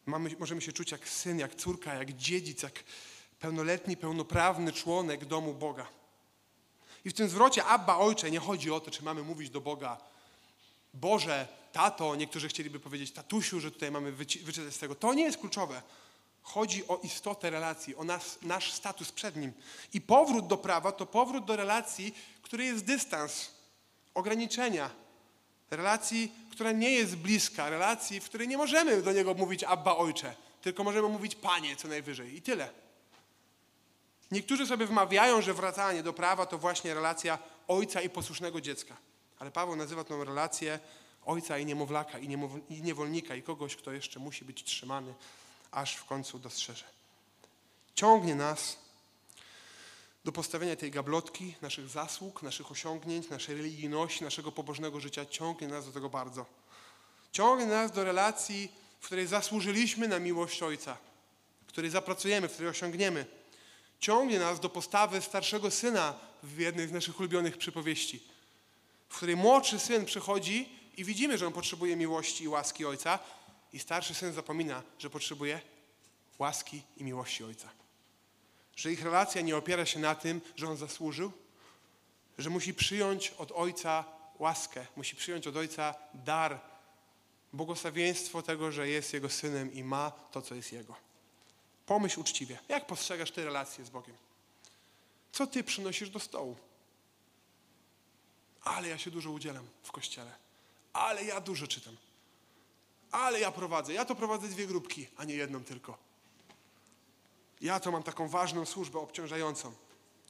[0.06, 2.84] Mamy, możemy się czuć jak syn, jak córka, jak dziedzic, jak
[3.40, 5.88] pełnoletni, pełnoprawny członek domu Boga.
[7.04, 9.98] I w tym zwrocie Abba, Ojcze, nie chodzi o to, czy mamy mówić do Boga
[10.94, 14.94] Boże, tato, niektórzy chcieliby powiedzieć tatusiu, że tutaj mamy wyczytać z tego.
[14.94, 15.82] To nie jest kluczowe.
[16.42, 19.52] Chodzi o istotę relacji, o nas, nasz status przed Nim.
[19.92, 23.50] I powrót do prawa to powrót do relacji, który jest dystans,
[24.14, 24.90] ograniczenia.
[25.70, 30.34] Relacji, która nie jest bliska, relacji, w której nie możemy do Niego mówić Abba Ojcze,
[30.62, 32.83] tylko możemy mówić Panie co najwyżej i tyle.
[34.30, 38.96] Niektórzy sobie wmawiają, że wracanie do prawa to właśnie relacja ojca i posłusznego dziecka.
[39.38, 40.78] Ale Paweł nazywa tę relację
[41.24, 45.14] ojca i niemowlaka, i, niemow- i niewolnika, i kogoś, kto jeszcze musi być trzymany,
[45.70, 46.84] aż w końcu dostrzeże.
[47.94, 48.76] Ciągnie nas
[50.24, 55.26] do postawienia tej gablotki, naszych zasług, naszych osiągnięć, naszej religijności, naszego pobożnego życia.
[55.26, 56.46] Ciągnie nas do tego bardzo.
[57.32, 60.96] Ciągnie nas do relacji, w której zasłużyliśmy na miłość Ojca,
[61.66, 63.26] w której zapracujemy, w której osiągniemy.
[64.00, 68.22] Ciągnie nas do postawy starszego syna w jednej z naszych ulubionych przypowieści,
[69.08, 73.18] w której młodszy syn przychodzi i widzimy, że on potrzebuje miłości i łaski Ojca,
[73.72, 75.60] i starszy syn zapomina, że potrzebuje
[76.38, 77.68] łaski i miłości Ojca.
[78.76, 81.32] Że ich relacja nie opiera się na tym, że on zasłużył,
[82.38, 84.04] że musi przyjąć od Ojca
[84.38, 86.60] łaskę, musi przyjąć od Ojca dar,
[87.52, 90.96] błogosławieństwo tego, że jest Jego synem i ma to, co jest Jego.
[91.86, 94.16] Pomyśl uczciwie, jak postrzegasz te relacje z Bogiem?
[95.32, 96.56] Co Ty przynosisz do stołu?
[98.64, 100.32] Ale ja się dużo udzielam w kościele.
[100.92, 101.96] Ale ja dużo czytam.
[103.10, 103.92] Ale ja prowadzę.
[103.92, 105.98] Ja to prowadzę dwie grupki, a nie jedną tylko.
[107.60, 109.72] Ja to mam taką ważną służbę obciążającą.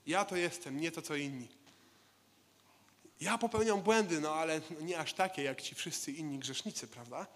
[0.06, 1.48] Ja to jestem, nie to co inni.
[3.20, 7.26] Ja popełniam błędy, no ale nie aż takie jak ci wszyscy inni grzesznicy, prawda?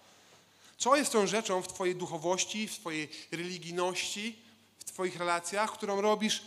[0.79, 4.39] Co jest tą rzeczą w Twojej duchowości, w Twojej religijności,
[4.79, 6.43] w Twoich relacjach, którą robisz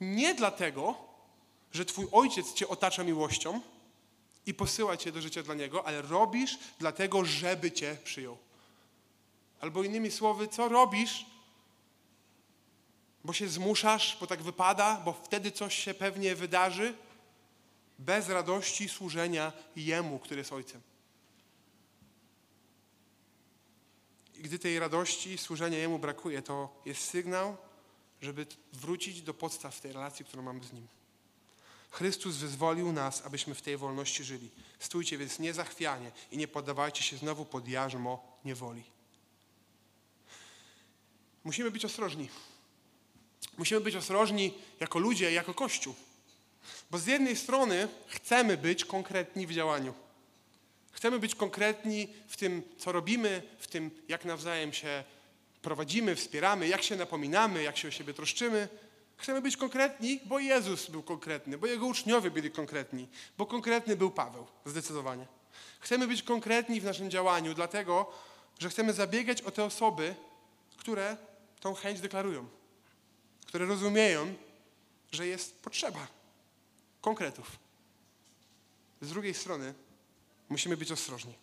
[0.00, 0.94] nie dlatego,
[1.72, 3.60] że Twój ojciec Cię otacza miłością
[4.46, 8.38] i posyła Cię do życia dla Niego, ale robisz dlatego, żeby Cię przyjął.
[9.60, 11.26] Albo innymi słowy, co robisz,
[13.24, 16.94] bo się zmuszasz, bo tak wypada, bo wtedy coś się pewnie wydarzy,
[17.98, 20.80] bez radości służenia Jemu, który jest Ojcem.
[24.38, 27.56] I gdy tej radości, służenia Jemu brakuje, to jest sygnał,
[28.20, 30.88] żeby wrócić do podstaw tej relacji, którą mamy z Nim.
[31.90, 34.50] Chrystus wyzwolił nas, abyśmy w tej wolności żyli.
[34.78, 38.84] Stójcie więc niezachwianie i nie poddawajcie się znowu pod jarzmo niewoli.
[41.44, 42.28] Musimy być ostrożni.
[43.58, 45.94] Musimy być ostrożni jako ludzie, jako Kościół.
[46.90, 49.94] Bo z jednej strony chcemy być konkretni w działaniu.
[50.98, 55.04] Chcemy być konkretni w tym, co robimy, w tym, jak nawzajem się
[55.62, 58.68] prowadzimy, wspieramy, jak się napominamy, jak się o siebie troszczymy.
[59.16, 63.08] Chcemy być konkretni, bo Jezus był konkretny, bo Jego uczniowie byli konkretni,
[63.38, 65.26] bo konkretny był Paweł, zdecydowanie.
[65.80, 68.12] Chcemy być konkretni w naszym działaniu, dlatego,
[68.58, 70.14] że chcemy zabiegać o te osoby,
[70.76, 71.16] które
[71.60, 72.48] tą chęć deklarują,
[73.46, 74.34] które rozumieją,
[75.12, 76.06] że jest potrzeba
[77.00, 77.58] konkretów.
[79.00, 79.74] Z drugiej strony
[80.48, 81.34] musimy być ostrożni,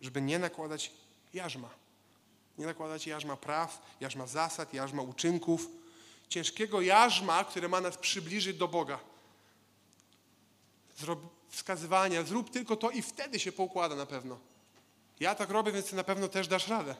[0.00, 0.90] żeby nie nakładać
[1.34, 1.70] jarzma.
[2.58, 5.68] Nie nakładać jarzma praw, jarzma zasad, jarzma uczynków,
[6.28, 8.98] ciężkiego jarzma, które ma nas przybliżyć do Boga.
[10.96, 14.38] Zrob, wskazywania, zrób tylko to i wtedy się poukłada na pewno.
[15.20, 16.96] Ja tak robię, więc na pewno też dasz radę.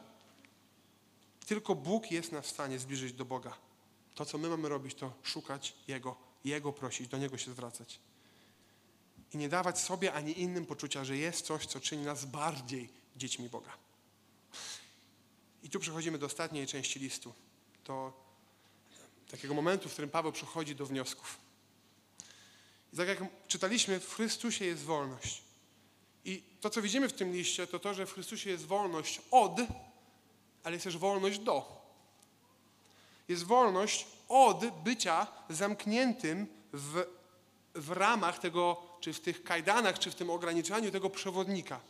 [1.46, 3.56] Tylko Bóg jest nas w stanie zbliżyć do Boga.
[4.14, 8.00] To, co my mamy robić, to szukać Jego, Jego prosić, do Niego się zwracać.
[9.34, 13.48] I nie dawać sobie ani innym poczucia, że jest coś, co czyni nas bardziej dziećmi
[13.48, 13.72] Boga.
[15.62, 17.32] I tu przechodzimy do ostatniej części listu.
[17.84, 18.12] Do
[19.30, 21.38] takiego momentu, w którym Paweł przechodzi do wniosków.
[22.92, 23.18] I tak jak
[23.48, 25.42] czytaliśmy, w Chrystusie jest wolność.
[26.24, 29.56] I to, co widzimy w tym liście, to to, że w Chrystusie jest wolność od,
[30.64, 31.84] ale jest też wolność do.
[33.28, 37.04] Jest wolność od bycia zamkniętym w,
[37.74, 41.80] w ramach tego, czy w tych kajdanach, czy w tym ograniczaniu tego przewodnika.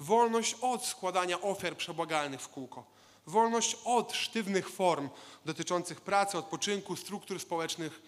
[0.00, 2.84] Wolność od składania ofiar przebłagalnych w kółko.
[3.26, 5.08] Wolność od sztywnych form
[5.44, 8.02] dotyczących pracy, odpoczynku, struktur społecznych.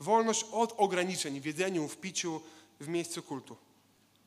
[0.00, 2.40] Wolność od ograniczeń w jedzeniu, w piciu,
[2.80, 3.56] w miejscu kultu.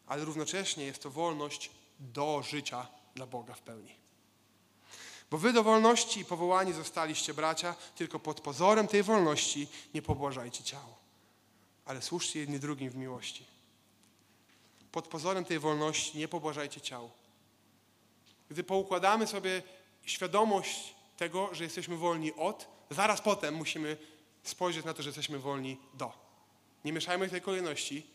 [0.07, 3.95] Ale równocześnie jest to wolność do życia dla Boga w pełni.
[5.31, 11.00] Bo wy do wolności powołani zostaliście, bracia, tylko pod pozorem tej wolności nie pobłażajcie ciało,
[11.85, 13.45] ale służcie jedni drugim w miłości.
[14.91, 17.11] Pod pozorem tej wolności nie pobłażajcie ciału.
[18.49, 19.63] Gdy poukładamy sobie
[20.05, 23.97] świadomość tego, że jesteśmy wolni od, zaraz potem musimy
[24.43, 26.13] spojrzeć na to, że jesteśmy wolni do.
[26.85, 28.07] Nie mieszajmy tej kolejności,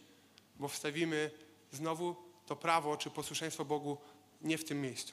[0.56, 1.30] bo wstawimy
[1.72, 3.98] znowu to prawo czy posłuszeństwo Bogu
[4.42, 5.12] nie w tym miejscu.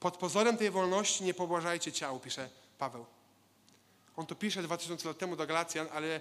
[0.00, 3.06] Pod pozorem tej wolności nie pobłażajcie ciału, pisze Paweł.
[4.16, 6.20] On to pisze 2000 lat temu do Galacjan, ale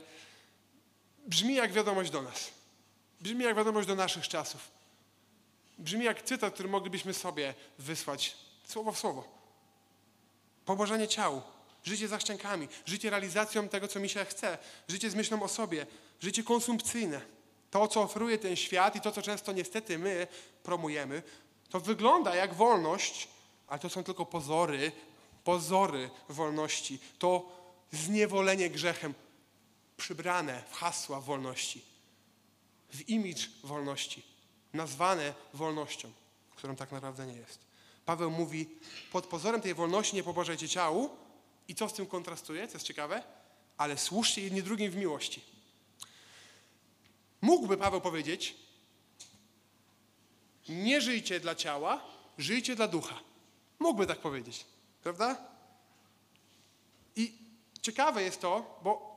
[1.27, 2.51] brzmi jak wiadomość do nas.
[3.21, 4.71] Brzmi jak wiadomość do naszych czasów.
[5.77, 9.23] Brzmi jak cytat, który moglibyśmy sobie wysłać słowo w słowo.
[10.65, 11.41] Pobłażanie ciału,
[11.83, 14.57] życie za ściankami, życie realizacją tego, co mi się chce,
[14.87, 15.85] życie z myślą o sobie,
[16.19, 17.21] życie konsumpcyjne.
[17.71, 20.27] To, co oferuje ten świat i to, co często niestety my
[20.63, 21.23] promujemy,
[21.69, 23.27] to wygląda jak wolność,
[23.67, 24.91] ale to są tylko pozory,
[25.43, 26.99] pozory wolności.
[27.19, 27.49] To
[27.91, 29.13] zniewolenie grzechem
[30.01, 31.81] przybrane w hasła wolności,
[32.89, 34.23] w imidż wolności,
[34.73, 36.11] nazwane wolnością,
[36.55, 37.59] którą tak naprawdę nie jest.
[38.05, 38.69] Paweł mówi,
[39.11, 41.09] pod pozorem tej wolności nie pobożajcie ciału
[41.67, 43.23] i co z tym kontrastuje, co jest ciekawe,
[43.77, 45.41] ale służcie jedni drugim w miłości.
[47.41, 48.55] Mógłby Paweł powiedzieć,
[50.69, 52.01] nie żyjcie dla ciała,
[52.37, 53.19] żyjcie dla ducha.
[53.79, 54.65] Mógłby tak powiedzieć,
[55.03, 55.37] prawda?
[57.15, 57.37] I
[57.81, 59.10] ciekawe jest to, bo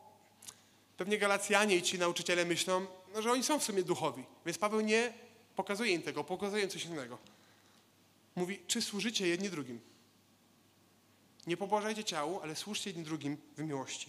[0.96, 4.80] pewnie Galacjanie i ci nauczyciele myślą, no, że oni są w sumie duchowi, więc Paweł
[4.80, 5.12] nie
[5.56, 7.18] pokazuje im tego, pokazuje im coś innego.
[8.36, 9.80] Mówi, czy służycie jedni drugim?
[11.46, 14.08] Nie pobłażajcie ciału, ale służcie jedni drugim w miłości.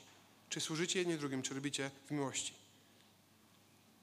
[0.49, 2.53] Czy służycie jedni drugim, czy robicie w miłości?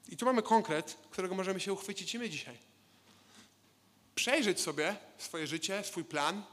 [0.09, 2.57] I tu mamy konkret, którego możemy się uchwycić i my dzisiaj.
[4.15, 6.43] Przejrzeć sobie swoje życie, swój plan.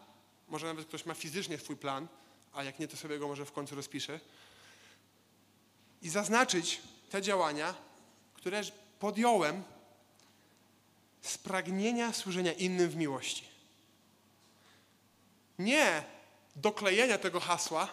[0.49, 2.09] Może nawet ktoś ma fizycznie swój plan,
[2.53, 4.21] a jak nie, to sobie go może w końcu rozpisze.
[6.03, 7.75] I zaznaczyć te działania,
[8.35, 8.63] które
[8.99, 9.63] podjąłem
[11.23, 13.45] z pragnienia służenia innym w miłości.
[15.59, 16.05] Nie
[16.57, 17.89] doklejenia tego hasła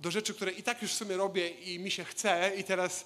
[0.00, 3.04] do rzeczy, które i tak już w sumie robię i mi się chce i teraz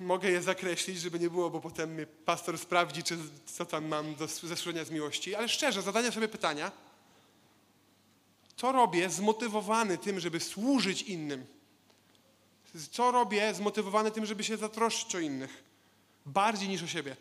[0.00, 4.14] mogę je zakreślić, żeby nie było, bo potem mnie pastor sprawdzi, czy co tam mam
[4.14, 5.34] do, ze służenia z miłości.
[5.34, 6.72] Ale szczerze, zadania sobie pytania,
[8.56, 11.46] co robię zmotywowany tym, żeby służyć innym?
[12.90, 15.64] Co robię zmotywowany tym, żeby się zatroszczyć o innych?
[16.26, 17.16] Bardziej niż o siebie.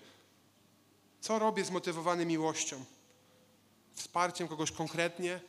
[1.21, 2.85] Co robię zmotywowany miłością?
[3.93, 5.39] Wsparciem kogoś konkretnie?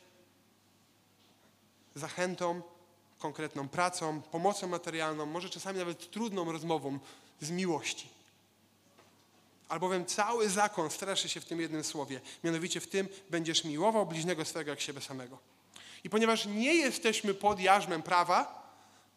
[1.95, 2.63] Zachętą?
[3.19, 4.23] Konkretną pracą?
[4.23, 5.27] Pomocą materialną?
[5.27, 6.99] Może czasami nawet trudną rozmową
[7.41, 8.09] z miłości.
[9.69, 12.21] Albowiem cały zakon straszy się w tym jednym słowie.
[12.45, 15.39] Mianowicie w tym będziesz miłował bliźniego swego jak siebie samego.
[16.05, 18.64] I ponieważ nie jesteśmy pod jarzmem prawa,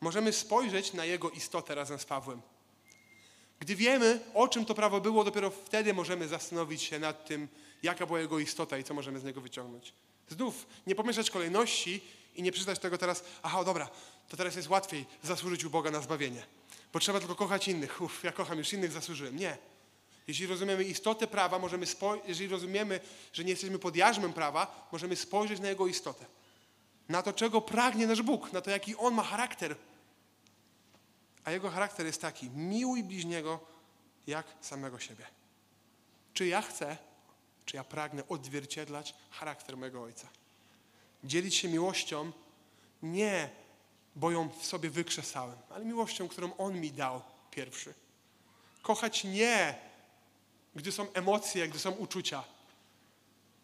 [0.02, 2.42] możemy spojrzeć na jego istotę razem z Pawłem.
[3.60, 7.48] Gdy wiemy, o czym to prawo było, dopiero wtedy możemy zastanowić się nad tym,
[7.84, 9.94] jaka była jego istota i co możemy z niego wyciągnąć.
[10.30, 12.02] Znów, nie pomieszać kolejności
[12.36, 13.90] i nie przeczytać tego teraz, aha, dobra,
[14.30, 16.44] to teraz jest łatwiej zasłużyć u Boga na zbawienie,
[16.94, 18.02] bo trzeba tylko kochać innych.
[18.02, 19.38] Uff, ja kocham już innych, zasłużyłem.
[19.38, 19.58] Nie.
[20.28, 21.86] Jeśli rozumiemy istotę prawa, możemy
[22.28, 23.00] jeżeli rozumiemy,
[23.34, 26.26] że nie jesteśmy pod jarzmem prawa, możemy spojrzeć na jego istotę.
[27.10, 29.76] Na to, czego pragnie nasz Bóg, na to, jaki On ma charakter,
[31.48, 33.60] a jego charakter jest taki: miłuj bliźniego
[34.28, 35.26] jak samego siebie.
[36.34, 36.98] Czy ja chcę,
[37.66, 40.28] czy ja pragnę odzwierciedlać charakter mojego ojca?
[41.24, 42.32] Dzielić się miłością
[43.04, 43.50] nie,
[44.16, 47.94] bo ją w sobie wykrzesałem, ale miłością, którą on mi dał pierwszy.
[48.82, 49.76] Kochać nie,
[50.76, 52.44] gdy są emocje, gdy są uczucia,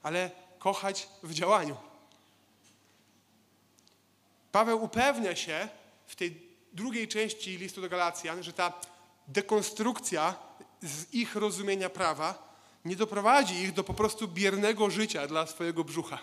[0.04, 1.78] ale kochać w działaniu.
[4.52, 5.70] Paweł upewnia się
[6.08, 6.43] w tej
[6.74, 8.74] drugiej części listu do Galacjan, że ta
[9.28, 10.36] dekonstrukcja
[10.82, 12.54] z ich rozumienia prawa
[12.86, 16.20] nie doprowadzi ich do po prostu biernego życia dla swojego brzucha.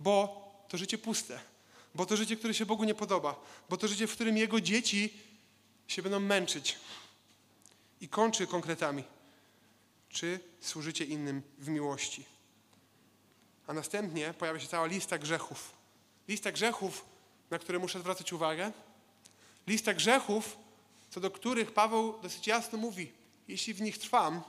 [0.00, 1.40] Bo to życie puste,
[1.94, 5.14] bo to życie, które się Bogu nie podoba, bo to życie, w którym Jego dzieci
[5.86, 6.78] się będą męczyć.
[8.00, 9.04] I kończy konkretami.
[10.08, 12.24] Czy służycie innym w miłości?
[13.66, 15.72] A następnie pojawia się cała lista grzechów.
[16.28, 17.04] Lista grzechów,
[17.50, 18.72] na które muszę zwracać uwagę.
[19.66, 20.56] Lista grzechów,
[21.10, 23.12] co do których Paweł dosyć jasno mówi,
[23.48, 24.42] jeśli w nich trwam,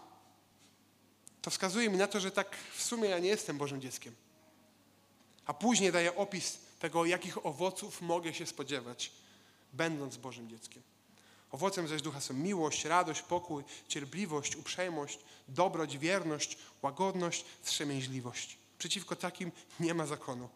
[1.41, 4.15] to wskazuje mi na to, że tak w sumie ja nie jestem Bożym dzieckiem.
[5.45, 9.11] A później daje opis tego, jakich owoców mogę się spodziewać,
[9.73, 10.83] będąc Bożym dzieckiem.
[11.51, 18.57] Owocem zaś ducha są miłość, radość, pokój, cierpliwość, uprzejmość, dobroć, wierność, łagodność, wstrzemięźliwość.
[18.77, 20.49] Przeciwko takim nie ma zakonu.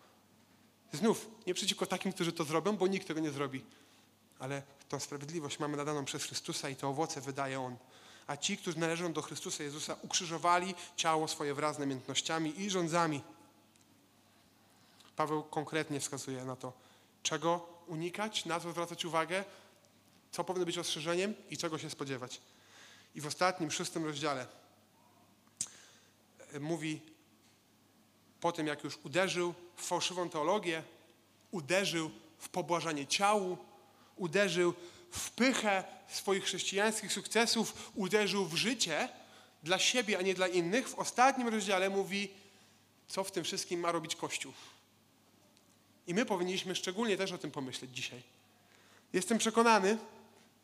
[0.93, 3.63] Znów, nie przeciwko takim, którzy to zrobią, bo nikt tego nie zrobi.
[4.39, 7.75] Ale tą sprawiedliwość mamy nadaną przez Chrystusa i te owoce wydaje On.
[8.27, 13.21] A ci, którzy należą do Chrystusa Jezusa, ukrzyżowali ciało swoje wraz z namiętnościami i rządzami.
[15.15, 16.73] Paweł konkretnie wskazuje na to,
[17.23, 19.43] czego unikać, na co zwracać uwagę,
[20.31, 22.41] co powinno być ostrzeżeniem i czego się spodziewać.
[23.15, 24.47] I w ostatnim, szóstym rozdziale
[26.53, 27.01] e, mówi
[28.45, 30.83] po tym, jak już uderzył w fałszywą teologię,
[31.51, 33.57] uderzył w pobłażanie ciału,
[34.15, 34.73] uderzył
[35.11, 39.09] w pychę swoich chrześcijańskich sukcesów, uderzył w życie
[39.63, 42.29] dla siebie, a nie dla innych, w ostatnim rozdziale mówi,
[43.07, 44.53] co w tym wszystkim ma robić Kościół.
[46.07, 48.23] I my powinniśmy szczególnie też o tym pomyśleć dzisiaj.
[49.13, 49.97] Jestem przekonany,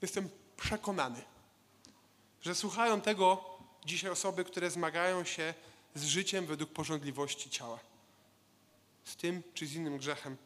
[0.02, 1.22] jestem przekonany,
[2.42, 3.46] że słuchają tego
[3.86, 5.54] dzisiaj osoby, które zmagają się
[5.96, 7.80] życiem według porządliwości ciała.
[9.06, 10.38] Z tym czy z innym grzechem.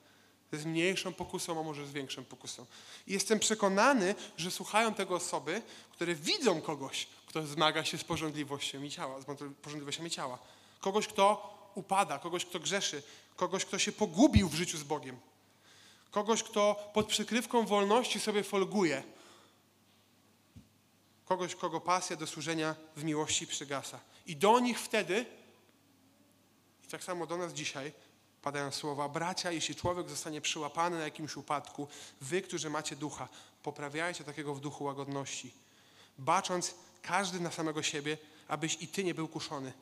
[0.51, 2.65] Z mniejszą pokusą, a może z większą pokusą.
[3.07, 8.83] I jestem przekonany, że słuchają tego osoby, które widzą kogoś, kto zmaga się z porządliwością
[8.83, 9.25] i ciała, z
[9.61, 10.39] porządliwością ciała.
[10.79, 13.03] Kogoś, kto upada, kogoś, kto grzeszy,
[13.35, 15.19] kogoś, kto się pogubił w życiu z Bogiem.
[16.11, 19.03] Kogoś, kto pod przykrywką wolności sobie folguje.
[21.25, 23.99] Kogoś, kogo pasja do służenia w miłości przygasa.
[24.25, 25.25] I do nich wtedy,
[26.83, 27.91] i tak samo do nas dzisiaj,
[28.41, 31.87] padają słowa, bracia, jeśli człowiek zostanie przyłapany na jakimś upadku,
[32.21, 33.27] wy, którzy macie ducha,
[33.63, 35.51] poprawiajcie takiego w duchu łagodności,
[36.17, 38.17] bacząc każdy na samego siebie,
[38.47, 39.73] abyś i ty nie był kuszony.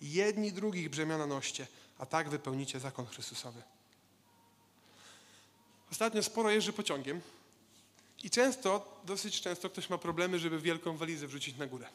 [0.00, 1.66] Jedni drugich brzemiona noście,
[1.98, 3.62] a tak wypełnicie zakon Chrystusowy.
[5.92, 7.20] Ostatnio sporo jeżdżę pociągiem
[8.24, 11.88] i często, dosyć często ktoś ma problemy, żeby wielką walizę wrzucić na górę.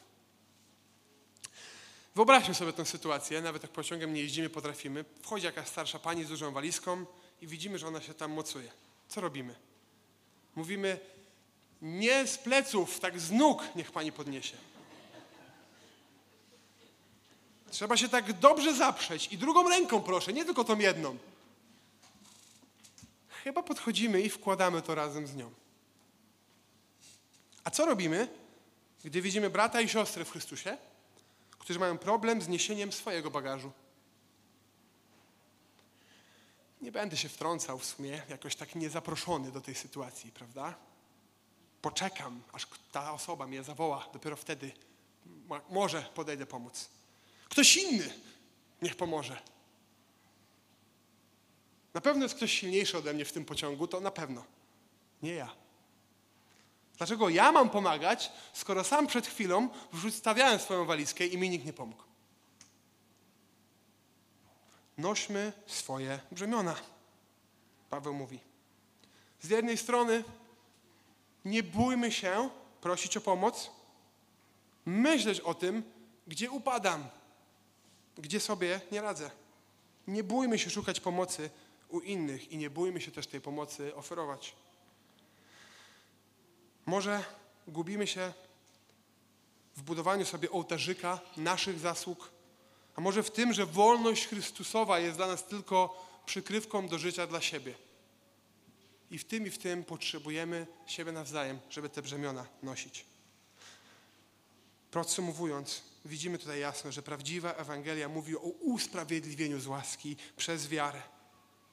[2.14, 5.04] Wyobraźmy sobie tę sytuację, nawet jak pociągiem nie jeździmy, potrafimy.
[5.22, 7.06] Wchodzi jakaś starsza pani z dużą walizką
[7.40, 8.70] i widzimy, że ona się tam mocuje.
[9.08, 9.54] Co robimy?
[10.56, 11.00] Mówimy,
[11.82, 14.56] nie z pleców, tak z nóg niech pani podniesie.
[17.70, 21.18] Trzeba się tak dobrze zaprzeć i drugą ręką proszę, nie tylko tą jedną.
[23.28, 25.50] Chyba podchodzimy i wkładamy to razem z nią.
[27.64, 28.28] A co robimy,
[29.04, 30.76] gdy widzimy brata i siostrę w Chrystusie,
[31.64, 33.72] którzy mają problem z niesieniem swojego bagażu?
[36.80, 40.74] Nie będę się wtrącał w sumie, jakoś tak niezaproszony do tej sytuacji, prawda?
[41.82, 44.72] Poczekam, aż ta osoba mnie zawoła, dopiero wtedy
[45.70, 46.88] może podejdę pomóc.
[47.48, 48.14] Ktoś inny
[48.82, 49.42] niech pomoże.
[51.94, 54.44] Na pewno jest ktoś silniejszy ode mnie w tym pociągu, to na pewno.
[55.22, 55.63] Nie ja.
[56.98, 61.72] Dlaczego ja mam pomagać, skoro sam przed chwilą wrzucawiałem swoją walizkę i mi nikt nie
[61.72, 62.02] pomógł?
[64.98, 66.76] Nośmy swoje brzemiona.
[67.90, 68.40] Paweł mówi.
[69.40, 70.24] Z jednej strony
[71.44, 73.70] nie bójmy się prosić o pomoc,
[74.84, 75.82] myśleć o tym,
[76.26, 77.08] gdzie upadam,
[78.18, 79.30] gdzie sobie nie radzę.
[80.06, 81.50] Nie bójmy się szukać pomocy
[81.88, 84.54] u innych i nie bójmy się też tej pomocy oferować.
[86.86, 87.24] Może
[87.68, 88.32] gubimy się
[89.76, 92.30] w budowaniu sobie ołtarzyka naszych zasług,
[92.96, 97.40] a może w tym, że wolność Chrystusowa jest dla nas tylko przykrywką do życia dla
[97.40, 97.74] siebie.
[99.10, 103.04] I w tym i w tym potrzebujemy siebie nawzajem, żeby te brzemiona nosić.
[104.90, 111.02] Podsumowując, widzimy tutaj jasno, że prawdziwa Ewangelia mówi o usprawiedliwieniu z łaski przez wiarę.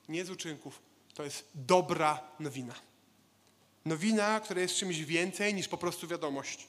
[0.10, 0.82] Nie z uczynków.
[1.14, 2.91] To jest dobra nowina.
[3.86, 6.68] Nowina, która jest czymś więcej niż po prostu wiadomość.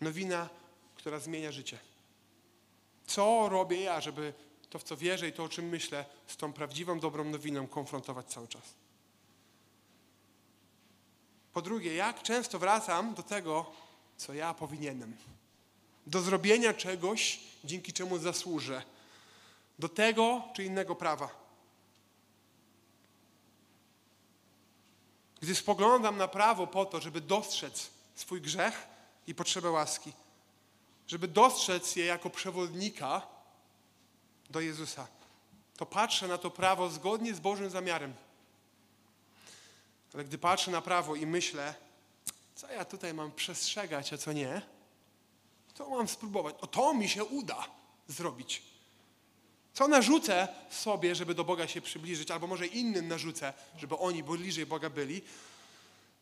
[0.00, 0.48] Nowina,
[0.94, 1.78] która zmienia życie.
[3.06, 4.34] Co robię ja, żeby
[4.70, 8.26] to, w co wierzę i to, o czym myślę, z tą prawdziwą, dobrą nowiną konfrontować
[8.26, 8.62] cały czas?
[11.52, 13.72] Po drugie, jak często wracam do tego,
[14.16, 15.16] co ja powinienem
[16.06, 18.82] do zrobienia czegoś, dzięki czemu zasłużę,
[19.78, 21.41] do tego czy innego prawa.
[25.42, 28.86] Gdy spoglądam na prawo po to, żeby dostrzec swój grzech
[29.26, 30.12] i potrzebę łaski,
[31.06, 33.22] żeby dostrzec je jako przewodnika
[34.50, 35.06] do Jezusa,
[35.76, 38.14] to patrzę na to prawo zgodnie z Bożym zamiarem.
[40.14, 41.74] Ale gdy patrzę na prawo i myślę,
[42.54, 44.62] co ja tutaj mam przestrzegać, a co nie,
[45.74, 46.54] to mam spróbować.
[46.60, 47.66] O, to mi się uda
[48.08, 48.71] zrobić.
[49.74, 54.66] Co narzucę sobie, żeby do Boga się przybliżyć, albo może innym narzucę, żeby oni bliżej
[54.66, 55.22] Boga byli,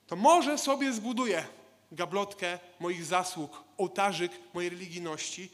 [0.07, 1.47] to może sobie zbuduję
[1.93, 5.51] gablotkę moich zasług, ołtarzyk mojej religijności,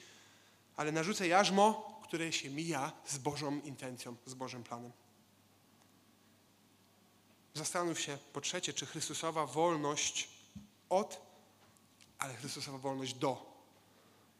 [0.76, 4.92] ale narzucę jarzmo, które się mija z Bożą intencją, z Bożym planem.
[7.54, 10.28] Zastanów się po trzecie, czy Chrystusowa wolność
[10.88, 11.20] od,
[12.18, 13.56] ale Chrystusowa wolność do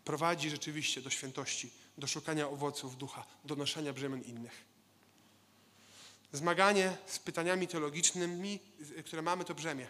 [0.05, 4.65] prowadzi rzeczywiście do świętości, do szukania owoców ducha, do noszenia brzemion innych.
[6.33, 8.59] Zmaganie z pytaniami teologicznymi,
[9.05, 9.89] które mamy, to brzemię.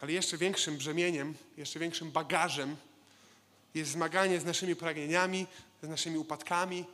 [0.00, 2.76] Ale jeszcze większym brzemieniem, jeszcze większym bagażem
[3.74, 5.46] jest zmaganie z naszymi pragnieniami,
[5.82, 6.84] z naszymi upadkami,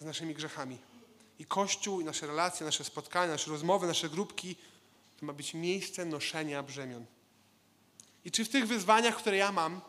[0.00, 0.78] z naszymi grzechami.
[1.38, 4.56] I Kościół, i nasze relacje, nasze spotkania, nasze rozmowy, nasze grupki
[5.20, 7.04] to ma być miejsce noszenia brzemion.
[8.24, 9.80] I czy w tych wyzwaniach, które ja mam,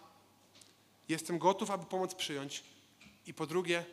[1.10, 2.64] jestem gotów, aby pomoc przyjąć?
[3.28, 3.86] I po drugie,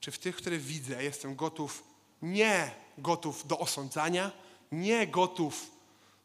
[0.00, 1.84] czy w tych, które widzę, jestem gotów,
[2.22, 4.32] nie gotów do osądzania,
[4.72, 5.70] nie gotów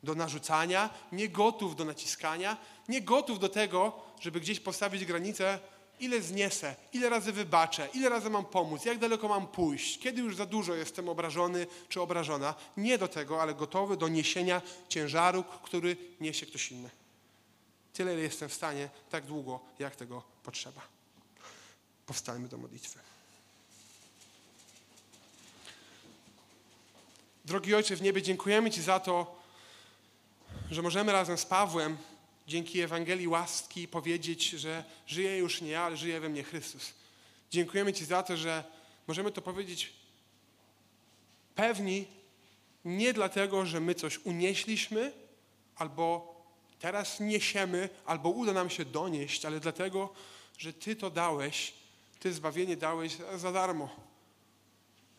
[0.04, 2.58] do narzucania, nie gotów do naciskania,
[2.89, 5.60] nie gotów do tego, żeby gdzieś postawić granicę,
[6.00, 10.36] ile zniesę, ile razy wybaczę, ile razy mam pomóc, jak daleko mam pójść, kiedy już
[10.36, 12.56] za dużo jestem obrażony czy obrażona.
[12.78, 16.89] Nie do tego, ale gotowy do niesienia ciężaru, który niesie ktoś inny.
[18.00, 20.82] Tyle, ile jestem w stanie, tak długo, jak tego potrzeba.
[22.06, 23.00] Powstańmy do modlitwy.
[27.45, 29.41] Drogi Ojcze w niebie, dziękujemy Ci za to,
[30.72, 31.97] że możemy razem z Pawłem
[32.47, 36.93] dzięki Ewangelii łaski powiedzieć, że żyje już nie ja, ale żyje we mnie Chrystus.
[37.52, 38.64] Dziękujemy Ci za to, że
[39.08, 39.93] możemy to powiedzieć
[41.56, 42.08] pewni
[42.86, 45.12] nie dlatego, że my coś unieśliśmy,
[45.76, 46.39] albo
[46.80, 50.09] teraz niesiemy, albo uda nam się donieść, ale dlatego,
[50.57, 51.73] że Ty to dałeś,
[52.19, 53.89] Ty zbawienie dałeś za darmo.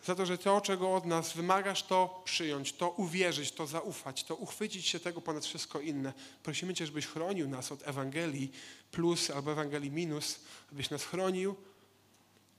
[0.04, 4.34] Za to, że to, czego od nas wymagasz, to przyjąć, to uwierzyć, to zaufać, to
[4.34, 6.12] uchwycić się tego ponad wszystko inne.
[6.42, 8.52] Prosimy Cię, żebyś chronił nas od Ewangelii
[8.90, 10.40] plus albo Ewangelii minus,
[10.72, 11.56] abyś nas chronił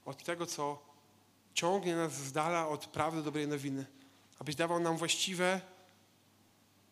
[0.05, 0.79] od tego, co
[1.53, 3.85] ciągnie nas z dala od prawdy dobrej nowiny.
[4.39, 5.61] Abyś dawał nam właściwe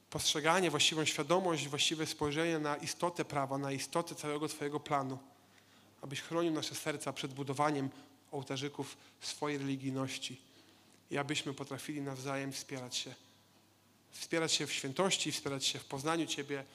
[0.10, 5.18] postrzeganie, właściwą świadomość, właściwe spojrzenie na istotę prawa, na istotę całego Twojego planu.
[6.02, 7.90] Abyś chronił nasze serca przed budowaniem
[8.32, 10.42] ołtarzyków swojej religijności
[11.12, 13.16] i abyśmy potrafili nawzajem wspierać się.
[14.12, 16.66] Wspierać się w świętości, wspierać się w poznaniu Ciebie,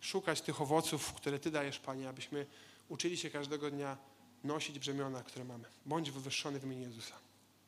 [0.00, 2.46] szukać tych owoców, które Ty dajesz, Panie, abyśmy
[2.88, 3.96] uczyli się każdego dnia
[4.44, 5.64] nosić brzemiona, które mamy.
[5.86, 7.14] Bądź wywyższony w imieniu Jezusa.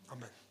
[0.09, 0.48] Amen.